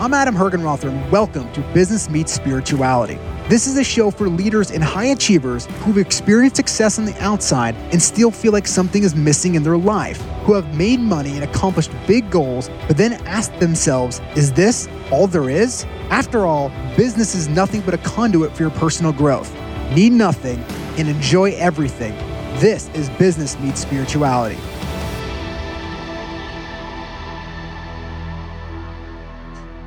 I'm 0.00 0.14
Adam 0.14 0.36
Hergenrother, 0.36 0.90
and 0.90 1.10
welcome 1.10 1.52
to 1.54 1.60
Business 1.74 2.08
Meets 2.08 2.32
Spirituality. 2.32 3.18
This 3.48 3.66
is 3.66 3.76
a 3.76 3.82
show 3.82 4.12
for 4.12 4.28
leaders 4.28 4.70
and 4.70 4.80
high 4.80 5.06
achievers 5.06 5.66
who've 5.80 5.98
experienced 5.98 6.54
success 6.54 7.00
on 7.00 7.04
the 7.04 7.20
outside 7.20 7.74
and 7.90 8.00
still 8.00 8.30
feel 8.30 8.52
like 8.52 8.68
something 8.68 9.02
is 9.02 9.16
missing 9.16 9.56
in 9.56 9.64
their 9.64 9.76
life, 9.76 10.20
who 10.44 10.54
have 10.54 10.72
made 10.78 11.00
money 11.00 11.32
and 11.32 11.42
accomplished 11.42 11.90
big 12.06 12.30
goals, 12.30 12.70
but 12.86 12.96
then 12.96 13.14
ask 13.26 13.52
themselves, 13.58 14.20
is 14.36 14.52
this 14.52 14.88
all 15.10 15.26
there 15.26 15.50
is? 15.50 15.84
After 16.10 16.46
all, 16.46 16.68
business 16.96 17.34
is 17.34 17.48
nothing 17.48 17.80
but 17.80 17.92
a 17.92 17.98
conduit 17.98 18.52
for 18.52 18.62
your 18.62 18.70
personal 18.70 19.12
growth. 19.12 19.52
Need 19.96 20.12
nothing 20.12 20.60
and 20.96 21.08
enjoy 21.08 21.54
everything. 21.54 22.14
This 22.60 22.88
is 22.90 23.10
Business 23.10 23.58
Meets 23.58 23.80
Spirituality. 23.80 24.58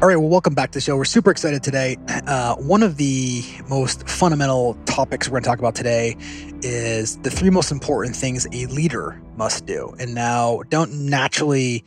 All 0.02 0.07
right, 0.07 0.15
well, 0.15 0.29
welcome 0.29 0.55
back 0.55 0.71
to 0.71 0.77
the 0.77 0.81
show. 0.81 0.98
We're 0.98 1.05
super 1.05 1.30
excited 1.30 1.62
today. 1.62 1.95
Uh, 2.26 2.55
one 2.55 2.81
of 2.81 2.98
the 2.98 3.44
most 3.70 4.09
fundamental 4.09 4.73
topics 4.85 5.27
we're 5.27 5.34
going 5.34 5.43
to 5.43 5.49
talk 5.49 5.59
about 5.59 5.76
today 5.76 6.17
is 6.63 7.17
the 7.17 7.30
three 7.30 7.52
most 7.52 7.71
important 7.71 8.16
things 8.16 8.48
a 8.52 8.66
leader 8.66 9.21
must 9.35 9.67
do. 9.67 9.93
And 9.99 10.16
now, 10.16 10.63
don't 10.70 10.91
naturally 11.05 11.85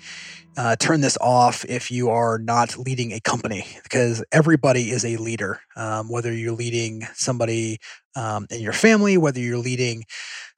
uh, 0.57 0.77
turn 0.77 1.01
this 1.01 1.19
off 1.21 1.65
if 1.65 1.91
you 1.91 2.09
are 2.11 2.39
not 2.39 2.79
leading 2.79 3.11
a 3.11 3.19
company 3.19 3.67
because 3.83 4.23
everybody 4.31 4.93
is 4.93 5.05
a 5.05 5.17
leader. 5.17 5.61
Um, 5.75 6.09
whether 6.09 6.33
you're 6.33 6.53
leading 6.53 7.03
somebody 7.15 7.81
um, 8.17 8.47
in 8.51 8.61
your 8.61 8.73
family, 8.73 9.17
whether 9.17 9.41
you're 9.41 9.59
leading 9.59 10.05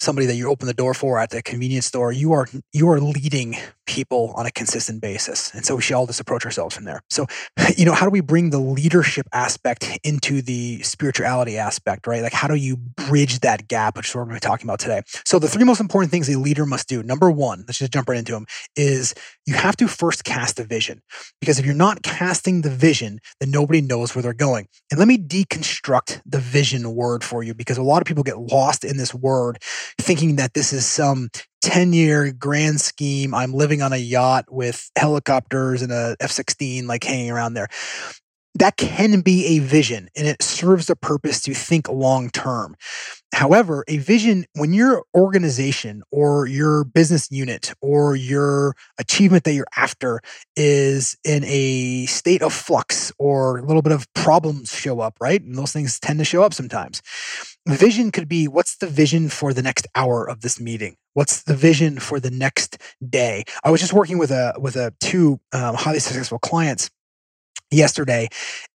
somebody 0.00 0.26
that 0.26 0.34
you 0.34 0.50
open 0.50 0.66
the 0.66 0.74
door 0.74 0.94
for 0.94 1.18
at 1.18 1.30
the 1.30 1.42
convenience 1.42 1.86
store, 1.86 2.12
you 2.12 2.32
are 2.32 2.46
you 2.72 2.88
are 2.88 3.00
leading 3.00 3.56
people 3.86 4.32
on 4.36 4.46
a 4.46 4.50
consistent 4.50 5.00
basis. 5.00 5.54
And 5.54 5.64
so 5.64 5.76
we 5.76 5.82
should 5.82 5.94
all 5.94 6.06
just 6.06 6.20
approach 6.20 6.44
ourselves 6.44 6.74
from 6.74 6.84
there. 6.84 7.00
So, 7.08 7.26
you 7.76 7.84
know, 7.84 7.92
how 7.92 8.04
do 8.04 8.10
we 8.10 8.20
bring 8.20 8.50
the 8.50 8.58
leadership 8.58 9.26
aspect 9.32 9.98
into 10.04 10.42
the 10.42 10.82
spirituality 10.82 11.56
aspect, 11.56 12.06
right? 12.06 12.22
Like 12.22 12.32
how 12.32 12.48
do 12.48 12.56
you 12.56 12.76
bridge 12.76 13.40
that 13.40 13.68
gap, 13.68 13.96
which 13.96 14.08
is 14.08 14.14
what 14.14 14.28
we're 14.28 14.38
talking 14.38 14.66
about 14.66 14.80
today. 14.80 15.02
So 15.24 15.38
the 15.38 15.48
three 15.48 15.64
most 15.64 15.80
important 15.80 16.10
things 16.10 16.28
a 16.28 16.38
leader 16.38 16.66
must 16.66 16.88
do. 16.88 17.02
Number 17.02 17.30
one, 17.30 17.64
let's 17.66 17.78
just 17.78 17.92
jump 17.92 18.08
right 18.08 18.18
into 18.18 18.32
them, 18.32 18.46
is 18.74 19.14
you 19.46 19.54
have 19.54 19.76
to 19.76 19.88
first 19.88 20.24
cast 20.24 20.58
a 20.58 20.64
vision. 20.64 21.00
Because 21.40 21.58
if 21.58 21.64
you're 21.64 21.74
not 21.74 22.02
casting 22.02 22.62
the 22.62 22.70
vision, 22.70 23.20
then 23.40 23.50
nobody 23.50 23.80
knows 23.80 24.14
where 24.14 24.22
they're 24.22 24.34
going. 24.34 24.66
And 24.90 24.98
let 24.98 25.08
me 25.08 25.16
deconstruct 25.16 26.22
the 26.26 26.38
vision 26.38 26.94
word 26.94 27.22
for 27.22 27.42
you 27.42 27.45
because 27.54 27.78
a 27.78 27.82
lot 27.82 28.02
of 28.02 28.06
people 28.06 28.22
get 28.22 28.38
lost 28.38 28.84
in 28.84 28.96
this 28.96 29.14
word 29.14 29.58
thinking 29.98 30.36
that 30.36 30.54
this 30.54 30.72
is 30.72 30.86
some 30.86 31.28
10 31.62 31.92
year 31.92 32.32
grand 32.32 32.80
scheme. 32.80 33.34
I'm 33.34 33.52
living 33.52 33.82
on 33.82 33.92
a 33.92 33.96
yacht 33.96 34.46
with 34.48 34.90
helicopters 34.96 35.82
and 35.82 35.92
a 35.92 36.16
F 36.20 36.30
16 36.30 36.86
like 36.86 37.04
hanging 37.04 37.30
around 37.30 37.54
there. 37.54 37.68
That 38.54 38.76
can 38.76 39.20
be 39.20 39.56
a 39.56 39.58
vision 39.58 40.08
and 40.16 40.26
it 40.26 40.42
serves 40.42 40.86
the 40.86 40.96
purpose 40.96 41.42
to 41.42 41.54
think 41.54 41.88
long 41.88 42.30
term. 42.30 42.76
However, 43.34 43.84
a 43.88 43.98
vision, 43.98 44.46
when 44.54 44.72
your 44.72 45.04
organization 45.14 46.02
or 46.10 46.46
your 46.46 46.84
business 46.84 47.30
unit 47.30 47.74
or 47.80 48.16
your 48.16 48.74
achievement 48.98 49.44
that 49.44 49.52
you're 49.52 49.66
after 49.76 50.20
is 50.54 51.16
in 51.24 51.44
a 51.44 52.06
state 52.06 52.42
of 52.42 52.52
flux 52.52 53.12
or 53.18 53.58
a 53.58 53.62
little 53.62 53.82
bit 53.82 53.92
of 53.92 54.06
problems 54.14 54.72
show 54.72 55.00
up, 55.00 55.16
right? 55.20 55.42
And 55.42 55.56
those 55.56 55.72
things 55.72 55.98
tend 56.00 56.18
to 56.20 56.24
show 56.24 56.42
up 56.42 56.54
sometimes. 56.54 57.02
Vision 57.66 58.12
could 58.12 58.28
be 58.28 58.46
what's 58.46 58.76
the 58.76 58.86
vision 58.86 59.28
for 59.28 59.52
the 59.52 59.62
next 59.62 59.86
hour 59.94 60.28
of 60.28 60.40
this 60.40 60.60
meeting? 60.60 60.96
What's 61.14 61.42
the 61.42 61.56
vision 61.56 61.98
for 61.98 62.20
the 62.20 62.30
next 62.30 62.78
day? 63.06 63.44
I 63.64 63.70
was 63.70 63.80
just 63.80 63.92
working 63.92 64.18
with 64.18 64.30
a 64.30 64.54
with 64.58 64.76
a 64.76 64.94
two 65.00 65.40
um, 65.52 65.74
highly 65.74 65.98
successful 65.98 66.38
clients 66.38 66.90
yesterday 67.70 68.28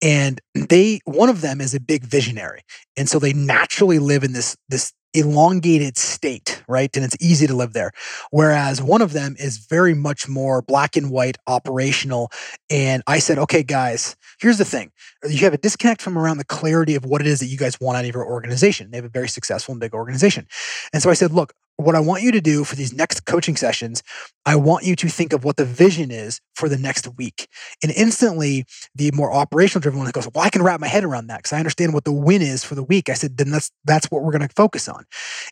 and 0.03 0.41
they 0.55 1.01
one 1.05 1.29
of 1.29 1.41
them 1.41 1.61
is 1.61 1.75
a 1.75 1.81
big 1.81 2.05
visionary 2.05 2.63
and 2.97 3.09
so 3.09 3.19
they 3.19 3.33
naturally 3.33 3.99
live 3.99 4.25
in 4.25 4.33
this 4.33 4.57
this 4.69 4.93
elongated 5.15 5.97
state 5.97 6.63
right 6.69 6.95
and 6.95 7.05
it's 7.05 7.17
easy 7.21 7.47
to 7.47 7.55
live 7.55 7.73
there 7.73 7.91
whereas 8.31 8.83
one 8.83 9.01
of 9.03 9.13
them 9.13 9.35
is 9.39 9.59
very 9.59 9.95
much 9.95 10.29
more 10.29 10.63
black 10.63 10.97
and 10.97 11.11
white 11.11 11.37
operational 11.47 12.31
and 12.71 13.03
i 13.07 13.19
said 13.19 13.39
okay 13.39 13.63
guys 13.63 14.17
here's 14.41 14.59
the 14.59 14.65
thing 14.65 14.91
you 15.29 15.39
have 15.39 15.55
a 15.55 15.59
disconnect 15.59 16.03
from 16.03 16.17
around 16.17 16.37
the 16.37 16.45
clarity 16.45 16.95
of 16.95 17.05
what 17.05 17.21
it 17.21 17.27
is 17.27 17.41
that 17.41 17.47
you 17.47 17.57
guys 17.57 17.81
want 17.81 17.97
out 17.97 18.05
of 18.05 18.15
your 18.15 18.27
organization 18.27 18.91
they 18.91 18.99
have 18.99 19.05
a 19.05 19.11
very 19.11 19.29
successful 19.29 19.73
and 19.73 19.81
big 19.81 19.95
organization 19.95 20.47
and 20.93 21.03
so 21.03 21.11
i 21.11 21.15
said 21.15 21.33
look 21.33 21.55
what 21.79 21.95
I 21.95 22.01
want 22.01 22.23
you 22.25 22.33
to 22.33 22.41
do 22.41 22.65
for 22.65 22.75
these 22.75 22.93
next 22.93 23.25
coaching 23.25 23.55
sessions, 23.55 24.03
I 24.45 24.57
want 24.57 24.85
you 24.85 24.97
to 24.97 25.09
think 25.09 25.33
of 25.33 25.45
what 25.45 25.57
the 25.57 25.65
vision 25.65 26.11
is 26.11 26.41
for 26.57 26.69
the 26.69 26.77
next 26.77 27.07
week. 27.17 27.49
And 27.85 27.93
instantly, 27.93 28.65
the 28.97 29.13
more 29.13 29.33
operational 29.33 29.81
driven 29.81 30.01
one 30.01 30.11
goes, 30.11 30.29
Well, 30.35 30.45
I 30.45 30.51
can 30.51 30.63
wrap 30.63 30.81
my 30.81 30.89
head 30.89 31.05
around 31.05 31.29
that 31.29 31.39
because 31.39 31.53
I 31.53 31.59
understand 31.59 31.95
what 31.95 32.05
the 32.05 32.13
win 32.13 32.43
is 32.43 32.65
for 32.65 32.75
the 32.75 32.83
week. 32.83 33.09
I 33.09 33.13
said, 33.13 33.37
Then 33.37 33.51
that's 33.51 33.71
that's 33.85 34.11
what 34.11 34.23
we're 34.23 34.33
going 34.33 34.47
to 34.47 34.53
focus 34.57 34.89
on. 34.89 35.05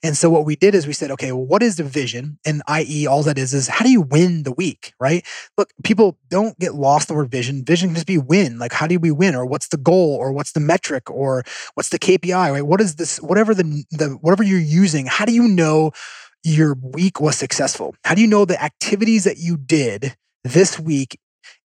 And 0.03 0.16
so 0.16 0.28
what 0.28 0.44
we 0.44 0.56
did 0.56 0.75
is 0.75 0.87
we 0.87 0.94
said, 0.94 1.12
Okay, 1.12 1.31
well, 1.31 1.47
what 1.47 1.62
is 1.62 1.76
the 1.76 1.84
vision? 1.84 2.38
And 2.44 2.60
i.e., 2.66 3.06
all 3.06 3.22
that 3.22 3.38
is 3.38 3.54
is 3.54 3.69
how 3.69 3.84
do 3.84 3.91
you 3.91 4.00
win 4.00 4.43
the 4.43 4.53
week, 4.53 4.94
right? 4.98 5.25
Look, 5.56 5.70
people 5.84 6.19
don't 6.28 6.58
get 6.58 6.75
lost 6.75 7.08
in 7.08 7.14
the 7.14 7.19
word 7.19 7.31
vision. 7.31 7.64
Vision 7.64 7.91
can 7.91 7.94
just 7.94 8.06
be 8.06 8.19
win. 8.19 8.58
Like, 8.58 8.72
how 8.72 8.88
do 8.88 8.98
we 8.98 9.12
win? 9.12 9.37
Or 9.37 9.47
what's 9.47 9.69
the 9.69 9.76
goal? 9.76 10.16
Or 10.16 10.32
what's 10.32 10.53
the 10.53 10.60
metric? 10.60 11.08
Or 11.08 11.44
what's 11.75 11.91
the 11.91 12.00
KPI, 12.00 12.50
right? 12.50 12.66
What 12.66 12.81
is 12.81 12.97
this, 12.97 13.19
whatever 13.19 13.54
the, 13.54 13.84
the 13.93 14.19
whatever 14.22 14.43
you're 14.43 14.58
using, 14.58 15.06
how 15.06 15.25
do 15.25 15.32
you 15.32 15.47
know? 15.47 15.93
Your 16.45 16.75
week 16.75 17.21
was 17.21 17.37
successful? 17.37 17.95
How 18.05 18.15
do 18.15 18.21
you 18.21 18.27
know 18.27 18.45
the 18.45 18.63
activities 18.63 19.25
that 19.25 19.39
you 19.39 19.57
did 19.57 20.17
this 20.45 20.79
week 20.79 21.19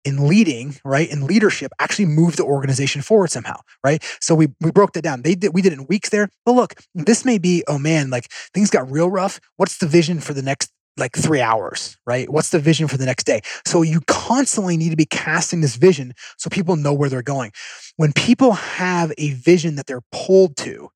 in 0.04 0.28
leading, 0.28 0.76
right, 0.84 1.10
in 1.10 1.26
leadership 1.26 1.72
actually 1.80 2.06
moved 2.06 2.38
the 2.38 2.44
organization 2.44 3.02
forward 3.02 3.30
somehow, 3.30 3.60
right? 3.84 4.04
So 4.20 4.34
we 4.36 4.48
we 4.60 4.72
broke 4.72 4.94
that 4.94 5.04
down. 5.04 5.22
They 5.22 5.36
did 5.36 5.54
we 5.54 5.62
did 5.62 5.74
it 5.74 5.80
in 5.80 5.88
weeks 5.88 6.10
there. 6.10 6.30
But 6.46 6.54
look, 6.54 6.74
this 6.96 7.26
may 7.26 7.38
be, 7.38 7.64
oh 7.68 7.78
man, 7.78 8.10
like 8.10 8.32
things 8.54 8.70
got 8.70 8.90
real 8.90 9.10
rough. 9.10 9.40
What's 9.58 9.78
the 9.78 9.88
vision 9.88 10.20
for 10.20 10.34
the 10.34 10.42
next 10.42 10.72
like 10.98 11.16
three 11.16 11.42
hours, 11.42 11.98
right? 12.06 12.30
What's 12.30 12.50
the 12.50 12.60
vision 12.60 12.88
for 12.88 12.98
the 12.98 13.06
next 13.06 13.24
day? 13.24 13.42
So 13.66 13.82
you 13.82 14.02
constantly 14.08 14.78
need 14.78 14.90
to 14.90 14.96
be 14.96 15.06
casting 15.06 15.62
this 15.62 15.76
vision 15.76 16.14
so 16.38 16.50
people 16.50 16.76
know 16.76 16.94
where 16.94 17.10
they're 17.10 17.22
going. 17.22 17.52
When 17.98 18.14
people 18.14 18.54
have 18.54 19.14
a 19.18 19.32
vision 19.32 19.76
that 19.76 19.88
they're 19.88 20.04
pulled 20.12 20.58
to, 20.58 20.90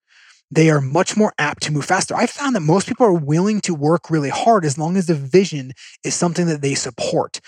they 0.52 0.70
are 0.70 0.82
much 0.82 1.18
more 1.18 1.34
apt 1.38 1.64
to 1.64 1.72
move 1.72 1.86
faster. 1.86 2.16
I 2.16 2.28
found 2.28 2.56
that 2.56 2.62
most 2.62 2.88
people 2.88 3.06
are 3.06 3.14
willing 3.14 3.62
to 3.62 3.74
work 3.74 4.10
really 4.10 4.30
hard 4.30 4.64
as 4.64 4.78
long 4.78 4.96
as 4.96 5.08
the 5.08 5.16
vision 5.16 5.72
is 6.04 6.14
something 6.14 6.46
that 6.48 6.62
they 6.62 6.76
support. 6.76 7.42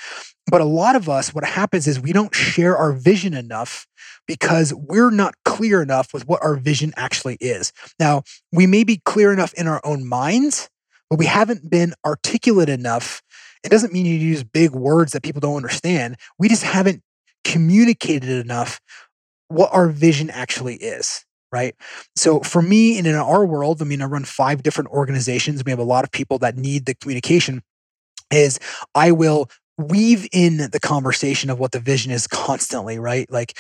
But 0.50 0.62
a 0.62 0.66
lot 0.66 0.96
of 0.96 1.10
us, 1.10 1.34
what 1.34 1.44
happens 1.44 1.88
is 1.88 2.00
we 2.00 2.14
don't 2.14 2.34
share 2.34 2.76
our 2.76 2.94
vision 2.94 3.34
enough 3.34 3.86
because 4.28 4.74
we're 4.74 5.12
not 5.12 5.36
clear 5.46 5.82
enough 5.82 6.14
with 6.14 6.28
what 6.28 6.44
our 6.44 6.56
vision 6.56 6.94
actually 6.98 7.38
is. 7.40 7.72
Now, 8.00 8.24
we 8.52 8.66
may 8.66 8.84
be 8.84 9.02
clear 9.06 9.32
enough 9.32 9.54
in 9.54 9.68
our 9.68 9.82
own 9.84 10.08
minds, 10.08 10.70
but 11.10 11.20
we 11.20 11.26
haven't 11.26 11.70
been 11.70 11.94
articulate 12.06 12.70
enough. 12.70 13.22
It 13.64 13.70
doesn't 13.70 13.94
mean 13.94 14.06
you 14.06 14.16
use 14.16 14.44
big 14.44 14.72
words 14.72 15.12
that 15.12 15.24
people 15.24 15.42
don't 15.42 15.56
understand. 15.56 16.16
We 16.40 16.50
just 16.50 16.64
haven't 16.64 17.04
communicated 17.44 18.30
enough 18.30 18.80
what 19.50 19.70
our 19.74 19.88
vision 19.88 20.30
actually 20.30 20.76
is 20.76 21.26
right? 21.58 21.76
So 22.16 22.40
for 22.42 22.62
me 22.62 22.98
and 22.98 23.08
in 23.08 23.16
our 23.16 23.46
world, 23.46 23.82
I 23.82 23.86
mean, 23.86 24.02
I 24.02 24.06
run 24.06 24.24
five 24.26 24.64
different 24.64 24.90
organizations. 24.92 25.64
We 25.64 25.72
have 25.72 25.80
a 25.80 25.84
lot 25.84 26.04
of 26.04 26.12
people 26.12 26.38
that 26.40 26.56
need 26.58 26.86
the 26.86 26.96
communication. 26.96 27.64
Is 28.32 28.60
I 28.94 29.12
will 29.12 29.50
weave 29.78 30.28
in 30.34 30.58
the 30.72 30.80
conversation 30.82 31.50
of 31.50 31.60
what 31.60 31.72
the 31.72 31.80
vision 31.80 32.12
is 32.12 32.28
constantly, 32.28 33.00
right? 33.00 33.32
Like, 33.32 33.58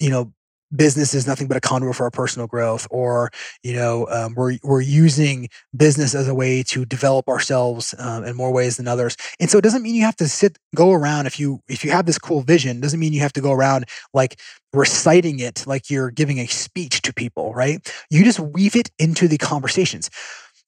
you 0.00 0.10
know, 0.10 0.32
business 0.74 1.14
is 1.14 1.26
nothing 1.26 1.48
but 1.48 1.56
a 1.56 1.60
conduit 1.60 1.96
for 1.96 2.04
our 2.04 2.10
personal 2.10 2.46
growth 2.46 2.86
or 2.90 3.30
you 3.62 3.72
know 3.72 4.06
um, 4.10 4.34
we're, 4.34 4.58
we're 4.62 4.80
using 4.80 5.48
business 5.76 6.14
as 6.14 6.28
a 6.28 6.34
way 6.34 6.62
to 6.62 6.84
develop 6.84 7.28
ourselves 7.28 7.94
um, 7.98 8.24
in 8.24 8.36
more 8.36 8.52
ways 8.52 8.76
than 8.76 8.88
others. 8.88 9.16
And 9.40 9.50
so 9.50 9.58
it 9.58 9.62
doesn't 9.62 9.82
mean 9.82 9.94
you 9.94 10.04
have 10.04 10.16
to 10.16 10.28
sit 10.28 10.58
go 10.74 10.92
around 10.92 11.26
if 11.26 11.40
you 11.40 11.60
if 11.68 11.84
you 11.84 11.90
have 11.90 12.06
this 12.06 12.18
cool 12.18 12.42
vision 12.42 12.80
doesn't 12.80 13.00
mean 13.00 13.12
you 13.12 13.20
have 13.20 13.32
to 13.34 13.40
go 13.40 13.52
around 13.52 13.86
like 14.12 14.40
reciting 14.72 15.38
it 15.38 15.66
like 15.66 15.88
you're 15.90 16.10
giving 16.10 16.38
a 16.38 16.46
speech 16.46 17.02
to 17.02 17.12
people 17.12 17.54
right? 17.54 17.92
You 18.10 18.24
just 18.24 18.40
weave 18.40 18.76
it 18.76 18.90
into 18.98 19.28
the 19.28 19.38
conversations. 19.38 20.10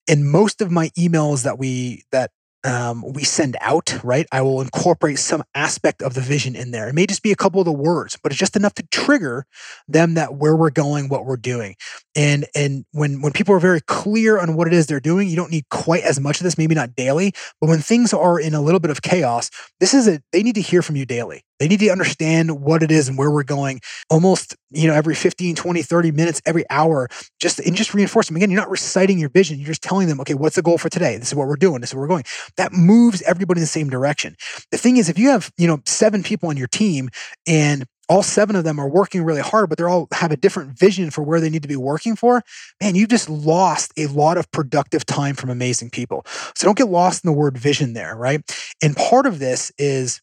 And 0.09 0.29
most 0.29 0.61
of 0.61 0.71
my 0.71 0.89
emails 0.91 1.45
that 1.45 1.59
we 1.59 2.05
that 2.11 2.31
um, 2.65 3.05
we 3.13 3.25
send 3.25 3.57
out, 3.61 3.99
right? 4.05 4.27
I 4.33 4.43
will 4.43 4.61
incorporate 4.61 5.19
some 5.19 5.43
aspect 5.55 6.03
of 6.03 6.15
the 6.15 6.21
vision 6.21 6.55
in 6.55 6.71
there. 6.71 6.89
It 6.89 6.95
may 6.95 7.07
just 7.07 7.23
be 7.23 7.33
a 7.33 7.37
couple 7.37 7.61
of 7.61 7.65
the 7.65 7.73
words, 7.73 8.19
but 8.23 8.33
it's 8.33 8.39
just 8.39 8.57
enough 8.57 8.75
to 8.75 8.87
trigger 8.91 9.47
them 9.89 10.15
that 10.15 10.35
where 10.35 10.55
we're 10.55 10.71
going, 10.71 11.09
what 11.09 11.25
we're 11.25 11.37
doing. 11.37 11.77
And 12.15 12.47
and 12.55 12.85
when 12.93 13.23
when 13.23 13.33
people 13.33 13.55
are 13.55 13.61
very 13.61 13.81
clear 13.81 14.39
on 14.39 14.55
what 14.55 14.67
it 14.67 14.73
is 14.73 14.87
they're 14.87 15.01
doing, 15.01 15.29
you 15.29 15.37
don't 15.37 15.51
need 15.51 15.69
quite 15.71 16.03
as 16.03 16.21
much 16.21 16.41
of 16.41 16.45
this, 16.45 16.59
maybe 16.59 16.75
not 16.75 16.95
daily, 16.95 17.33
but 17.61 17.69
when 17.69 17.81
things 17.81 18.13
are 18.13 18.39
in 18.39 18.55
a 18.55 18.61
little 18.61 18.81
bit 18.81 18.91
of 18.91 19.03
chaos, 19.03 19.51
this 19.81 19.95
is 19.95 20.07
a 20.09 20.21
they 20.33 20.43
need 20.43 20.55
to 20.57 20.63
hear 20.63 20.83
from 20.83 20.97
you 20.97 21.07
daily. 21.07 21.45
They 21.61 21.69
need 21.69 21.81
to 21.81 21.91
understand 21.91 22.63
what 22.63 22.83
it 22.83 22.91
is 22.91 23.09
and 23.09 23.17
where 23.17 23.31
we're 23.31 23.45
going 23.45 23.81
almost, 24.09 24.57
you 24.71 24.89
know, 24.89 24.95
every 24.95 25.15
15, 25.15 25.55
20, 25.55 25.83
30 25.83 26.11
minutes, 26.11 26.43
every 26.47 26.65
hour, 26.71 27.09
just 27.39 27.61
and 27.61 27.77
just 27.77 27.95
reinforce 27.95 28.27
them. 28.27 28.37
Again, 28.37 28.51
you're 28.51 28.61
not 28.61 28.71
reciting 28.71 29.19
your 29.19 29.29
vision. 29.29 29.59
You're 29.59 29.69
just 29.69 29.83
telling 29.83 30.09
them, 30.09 30.21
okay, 30.23 30.35
what's 30.35 30.57
the 30.57 30.63
goal 30.63 30.79
for 30.79 30.89
today? 30.89 31.19
This 31.19 31.29
is 31.29 31.35
what 31.35 31.47
we're 31.47 31.57
doing. 31.57 31.83
This 31.83 31.91
is 31.91 31.95
where 31.95 32.03
we're 32.03 32.09
going. 32.09 32.25
That 32.57 32.73
moves 32.73 33.23
everybody 33.23 33.59
in 33.59 33.63
the 33.63 33.69
same 33.69 33.91
direction. 33.91 34.37
The 34.73 34.79
thing 34.79 34.97
is, 34.97 35.09
if 35.09 35.19
you 35.19 35.29
have, 35.29 35.53
you 35.59 35.67
know, 35.67 35.81
seven 35.87 36.23
people 36.23 36.49
on 36.49 36.57
your 36.57 36.67
team 36.67 37.11
and 37.47 37.85
all 38.09 38.25
seven 38.25 38.57
of 38.57 38.65
them 38.65 38.81
are 38.81 38.89
working 38.89 39.23
really 39.23 39.41
hard, 39.41 39.69
but 39.69 39.79
they're 39.79 39.89
all 39.89 40.09
have 40.13 40.33
a 40.33 40.37
different 40.37 40.77
vision 40.77 41.11
for 41.11 41.23
where 41.23 41.41
they 41.41 41.49
need 41.49 41.63
to 41.63 41.69
be 41.69 41.77
working 41.77 42.17
for, 42.17 42.43
man, 42.83 42.97
you've 42.97 43.09
just 43.09 43.31
lost 43.31 43.93
a 43.97 44.09
lot 44.09 44.37
of 44.37 44.51
productive 44.51 45.07
time 45.07 45.37
from 45.37 45.49
amazing 45.49 45.91
people. 45.91 46.25
So 46.57 46.67
don't 46.67 46.77
get 46.77 46.89
lost 46.89 47.25
in 47.25 47.29
the 47.29 47.37
word 47.37 47.57
vision 47.57 47.93
there, 47.93 48.17
right? 48.17 48.41
And 48.83 48.97
part 48.97 49.27
of 49.27 49.39
this 49.39 49.71
is 49.79 50.21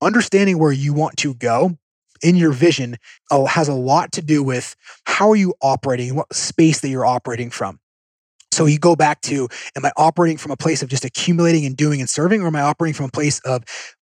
understanding 0.00 0.58
where 0.58 0.72
you 0.72 0.92
want 0.92 1.16
to 1.18 1.34
go 1.34 1.76
in 2.22 2.36
your 2.36 2.52
vision 2.52 2.96
uh, 3.30 3.44
has 3.44 3.68
a 3.68 3.74
lot 3.74 4.12
to 4.12 4.22
do 4.22 4.42
with 4.42 4.74
how 5.04 5.30
are 5.30 5.36
you 5.36 5.54
operating, 5.62 6.14
what 6.14 6.32
space 6.34 6.80
that 6.80 6.88
you're 6.88 7.06
operating 7.06 7.50
from. 7.50 7.78
So 8.50 8.66
you 8.66 8.78
go 8.78 8.96
back 8.96 9.20
to, 9.22 9.48
am 9.76 9.84
I 9.84 9.92
operating 9.96 10.38
from 10.38 10.50
a 10.50 10.56
place 10.56 10.82
of 10.82 10.88
just 10.88 11.04
accumulating 11.04 11.64
and 11.64 11.76
doing 11.76 12.00
and 12.00 12.10
serving, 12.10 12.42
or 12.42 12.48
am 12.48 12.56
I 12.56 12.62
operating 12.62 12.94
from 12.94 13.06
a 13.06 13.10
place 13.10 13.40
of 13.40 13.62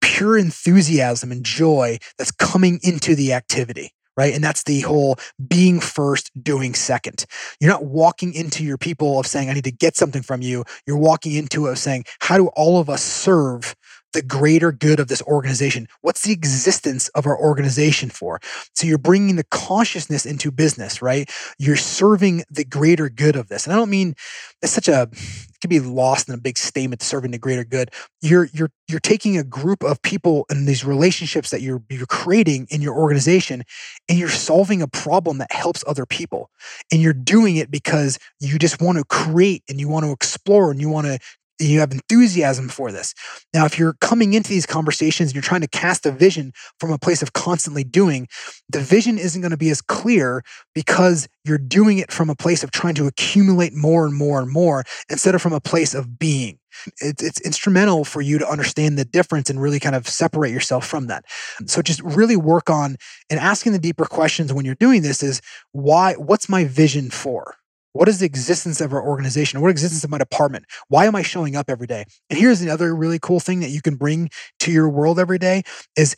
pure 0.00 0.38
enthusiasm 0.38 1.32
and 1.32 1.44
joy 1.44 1.98
that's 2.18 2.30
coming 2.30 2.78
into 2.82 3.14
the 3.14 3.32
activity? 3.32 3.90
Right. 4.16 4.34
And 4.34 4.42
that's 4.42 4.62
the 4.62 4.80
whole 4.80 5.18
being 5.46 5.78
first, 5.78 6.30
doing 6.42 6.72
second. 6.72 7.26
You're 7.60 7.70
not 7.70 7.84
walking 7.84 8.32
into 8.32 8.64
your 8.64 8.78
people 8.78 9.20
of 9.20 9.26
saying, 9.26 9.50
I 9.50 9.52
need 9.52 9.64
to 9.64 9.70
get 9.70 9.94
something 9.94 10.22
from 10.22 10.40
you. 10.40 10.64
You're 10.86 10.96
walking 10.96 11.32
into 11.32 11.66
it 11.66 11.72
of 11.72 11.78
saying, 11.78 12.04
how 12.20 12.38
do 12.38 12.46
all 12.56 12.80
of 12.80 12.88
us 12.88 13.02
serve 13.02 13.74
the 14.16 14.22
greater 14.22 14.72
good 14.72 14.98
of 14.98 15.08
this 15.08 15.22
organization? 15.22 15.86
What's 16.00 16.22
the 16.22 16.32
existence 16.32 17.08
of 17.08 17.26
our 17.26 17.38
organization 17.38 18.08
for? 18.08 18.40
So 18.74 18.86
you're 18.86 18.96
bringing 18.96 19.36
the 19.36 19.44
consciousness 19.44 20.24
into 20.24 20.50
business, 20.50 21.02
right? 21.02 21.30
You're 21.58 21.76
serving 21.76 22.44
the 22.50 22.64
greater 22.64 23.10
good 23.10 23.36
of 23.36 23.48
this. 23.48 23.66
And 23.66 23.74
I 23.74 23.76
don't 23.76 23.90
mean 23.90 24.14
it's 24.62 24.72
such 24.72 24.88
a 24.88 25.02
it 25.12 25.60
can 25.60 25.68
be 25.68 25.80
lost 25.80 26.28
in 26.28 26.34
a 26.34 26.38
big 26.38 26.56
statement 26.56 27.02
serving 27.02 27.30
the 27.30 27.38
greater 27.38 27.64
good. 27.64 27.90
You're 28.22 28.48
you're 28.52 28.70
you're 28.88 29.00
taking 29.00 29.36
a 29.36 29.44
group 29.44 29.84
of 29.84 30.00
people 30.00 30.46
and 30.48 30.66
these 30.66 30.84
relationships 30.84 31.50
that 31.50 31.60
you're 31.60 31.82
you're 31.90 32.06
creating 32.06 32.68
in 32.70 32.80
your 32.80 32.94
organization 32.94 33.64
and 34.08 34.18
you're 34.18 34.28
solving 34.28 34.80
a 34.80 34.88
problem 34.88 35.38
that 35.38 35.52
helps 35.52 35.84
other 35.86 36.06
people. 36.06 36.50
And 36.90 37.02
you're 37.02 37.12
doing 37.12 37.56
it 37.56 37.70
because 37.70 38.18
you 38.40 38.58
just 38.58 38.80
want 38.80 38.96
to 38.96 39.04
create 39.04 39.62
and 39.68 39.78
you 39.78 39.88
want 39.88 40.06
to 40.06 40.12
explore 40.12 40.70
and 40.70 40.80
you 40.80 40.88
want 40.88 41.06
to 41.06 41.18
you 41.58 41.80
have 41.80 41.92
enthusiasm 41.92 42.68
for 42.68 42.92
this. 42.92 43.14
Now, 43.54 43.64
if 43.64 43.78
you're 43.78 43.94
coming 44.00 44.34
into 44.34 44.50
these 44.50 44.66
conversations 44.66 45.30
and 45.30 45.34
you're 45.34 45.42
trying 45.42 45.62
to 45.62 45.68
cast 45.68 46.06
a 46.06 46.10
vision 46.10 46.52
from 46.78 46.90
a 46.92 46.98
place 46.98 47.22
of 47.22 47.32
constantly 47.32 47.84
doing, 47.84 48.28
the 48.68 48.80
vision 48.80 49.18
isn't 49.18 49.40
going 49.40 49.50
to 49.50 49.56
be 49.56 49.70
as 49.70 49.80
clear 49.80 50.42
because 50.74 51.28
you're 51.44 51.58
doing 51.58 51.98
it 51.98 52.12
from 52.12 52.28
a 52.30 52.34
place 52.34 52.62
of 52.62 52.70
trying 52.70 52.94
to 52.96 53.06
accumulate 53.06 53.72
more 53.72 54.04
and 54.04 54.14
more 54.14 54.40
and 54.40 54.50
more 54.50 54.84
instead 55.08 55.34
of 55.34 55.42
from 55.42 55.52
a 55.52 55.60
place 55.60 55.94
of 55.94 56.18
being. 56.18 56.58
It's, 57.00 57.22
it's 57.22 57.40
instrumental 57.40 58.04
for 58.04 58.20
you 58.20 58.38
to 58.38 58.48
understand 58.48 58.98
the 58.98 59.04
difference 59.04 59.48
and 59.48 59.60
really 59.60 59.80
kind 59.80 59.94
of 59.94 60.06
separate 60.06 60.50
yourself 60.50 60.86
from 60.86 61.06
that. 61.06 61.24
So 61.66 61.80
just 61.80 62.02
really 62.02 62.36
work 62.36 62.68
on 62.68 62.96
and 63.30 63.40
asking 63.40 63.72
the 63.72 63.78
deeper 63.78 64.04
questions 64.04 64.52
when 64.52 64.66
you're 64.66 64.74
doing 64.74 65.02
this 65.02 65.22
is 65.22 65.40
why, 65.72 66.14
what's 66.14 66.48
my 66.48 66.64
vision 66.64 67.10
for? 67.10 67.56
What 67.96 68.08
is 68.08 68.18
the 68.18 68.26
existence 68.26 68.82
of 68.82 68.92
our 68.92 69.02
organization? 69.02 69.62
What 69.62 69.70
existence 69.70 70.04
of 70.04 70.10
my 70.10 70.18
department? 70.18 70.66
Why 70.88 71.06
am 71.06 71.16
I 71.16 71.22
showing 71.22 71.56
up 71.56 71.70
every 71.70 71.86
day? 71.86 72.04
And 72.28 72.38
here's 72.38 72.60
another 72.60 72.94
really 72.94 73.18
cool 73.18 73.40
thing 73.40 73.60
that 73.60 73.70
you 73.70 73.80
can 73.80 73.96
bring 73.96 74.28
to 74.60 74.70
your 74.70 74.88
world 74.90 75.18
every 75.18 75.38
day 75.38 75.62
is 75.96 76.14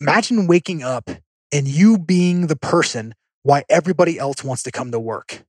imagine 0.00 0.48
waking 0.48 0.82
up 0.82 1.08
and 1.52 1.68
you 1.68 1.96
being 1.96 2.48
the 2.48 2.56
person 2.56 3.14
why 3.44 3.62
everybody 3.70 4.18
else 4.18 4.42
wants 4.42 4.64
to 4.64 4.72
come 4.72 4.90
to 4.90 4.98
work. 4.98 5.44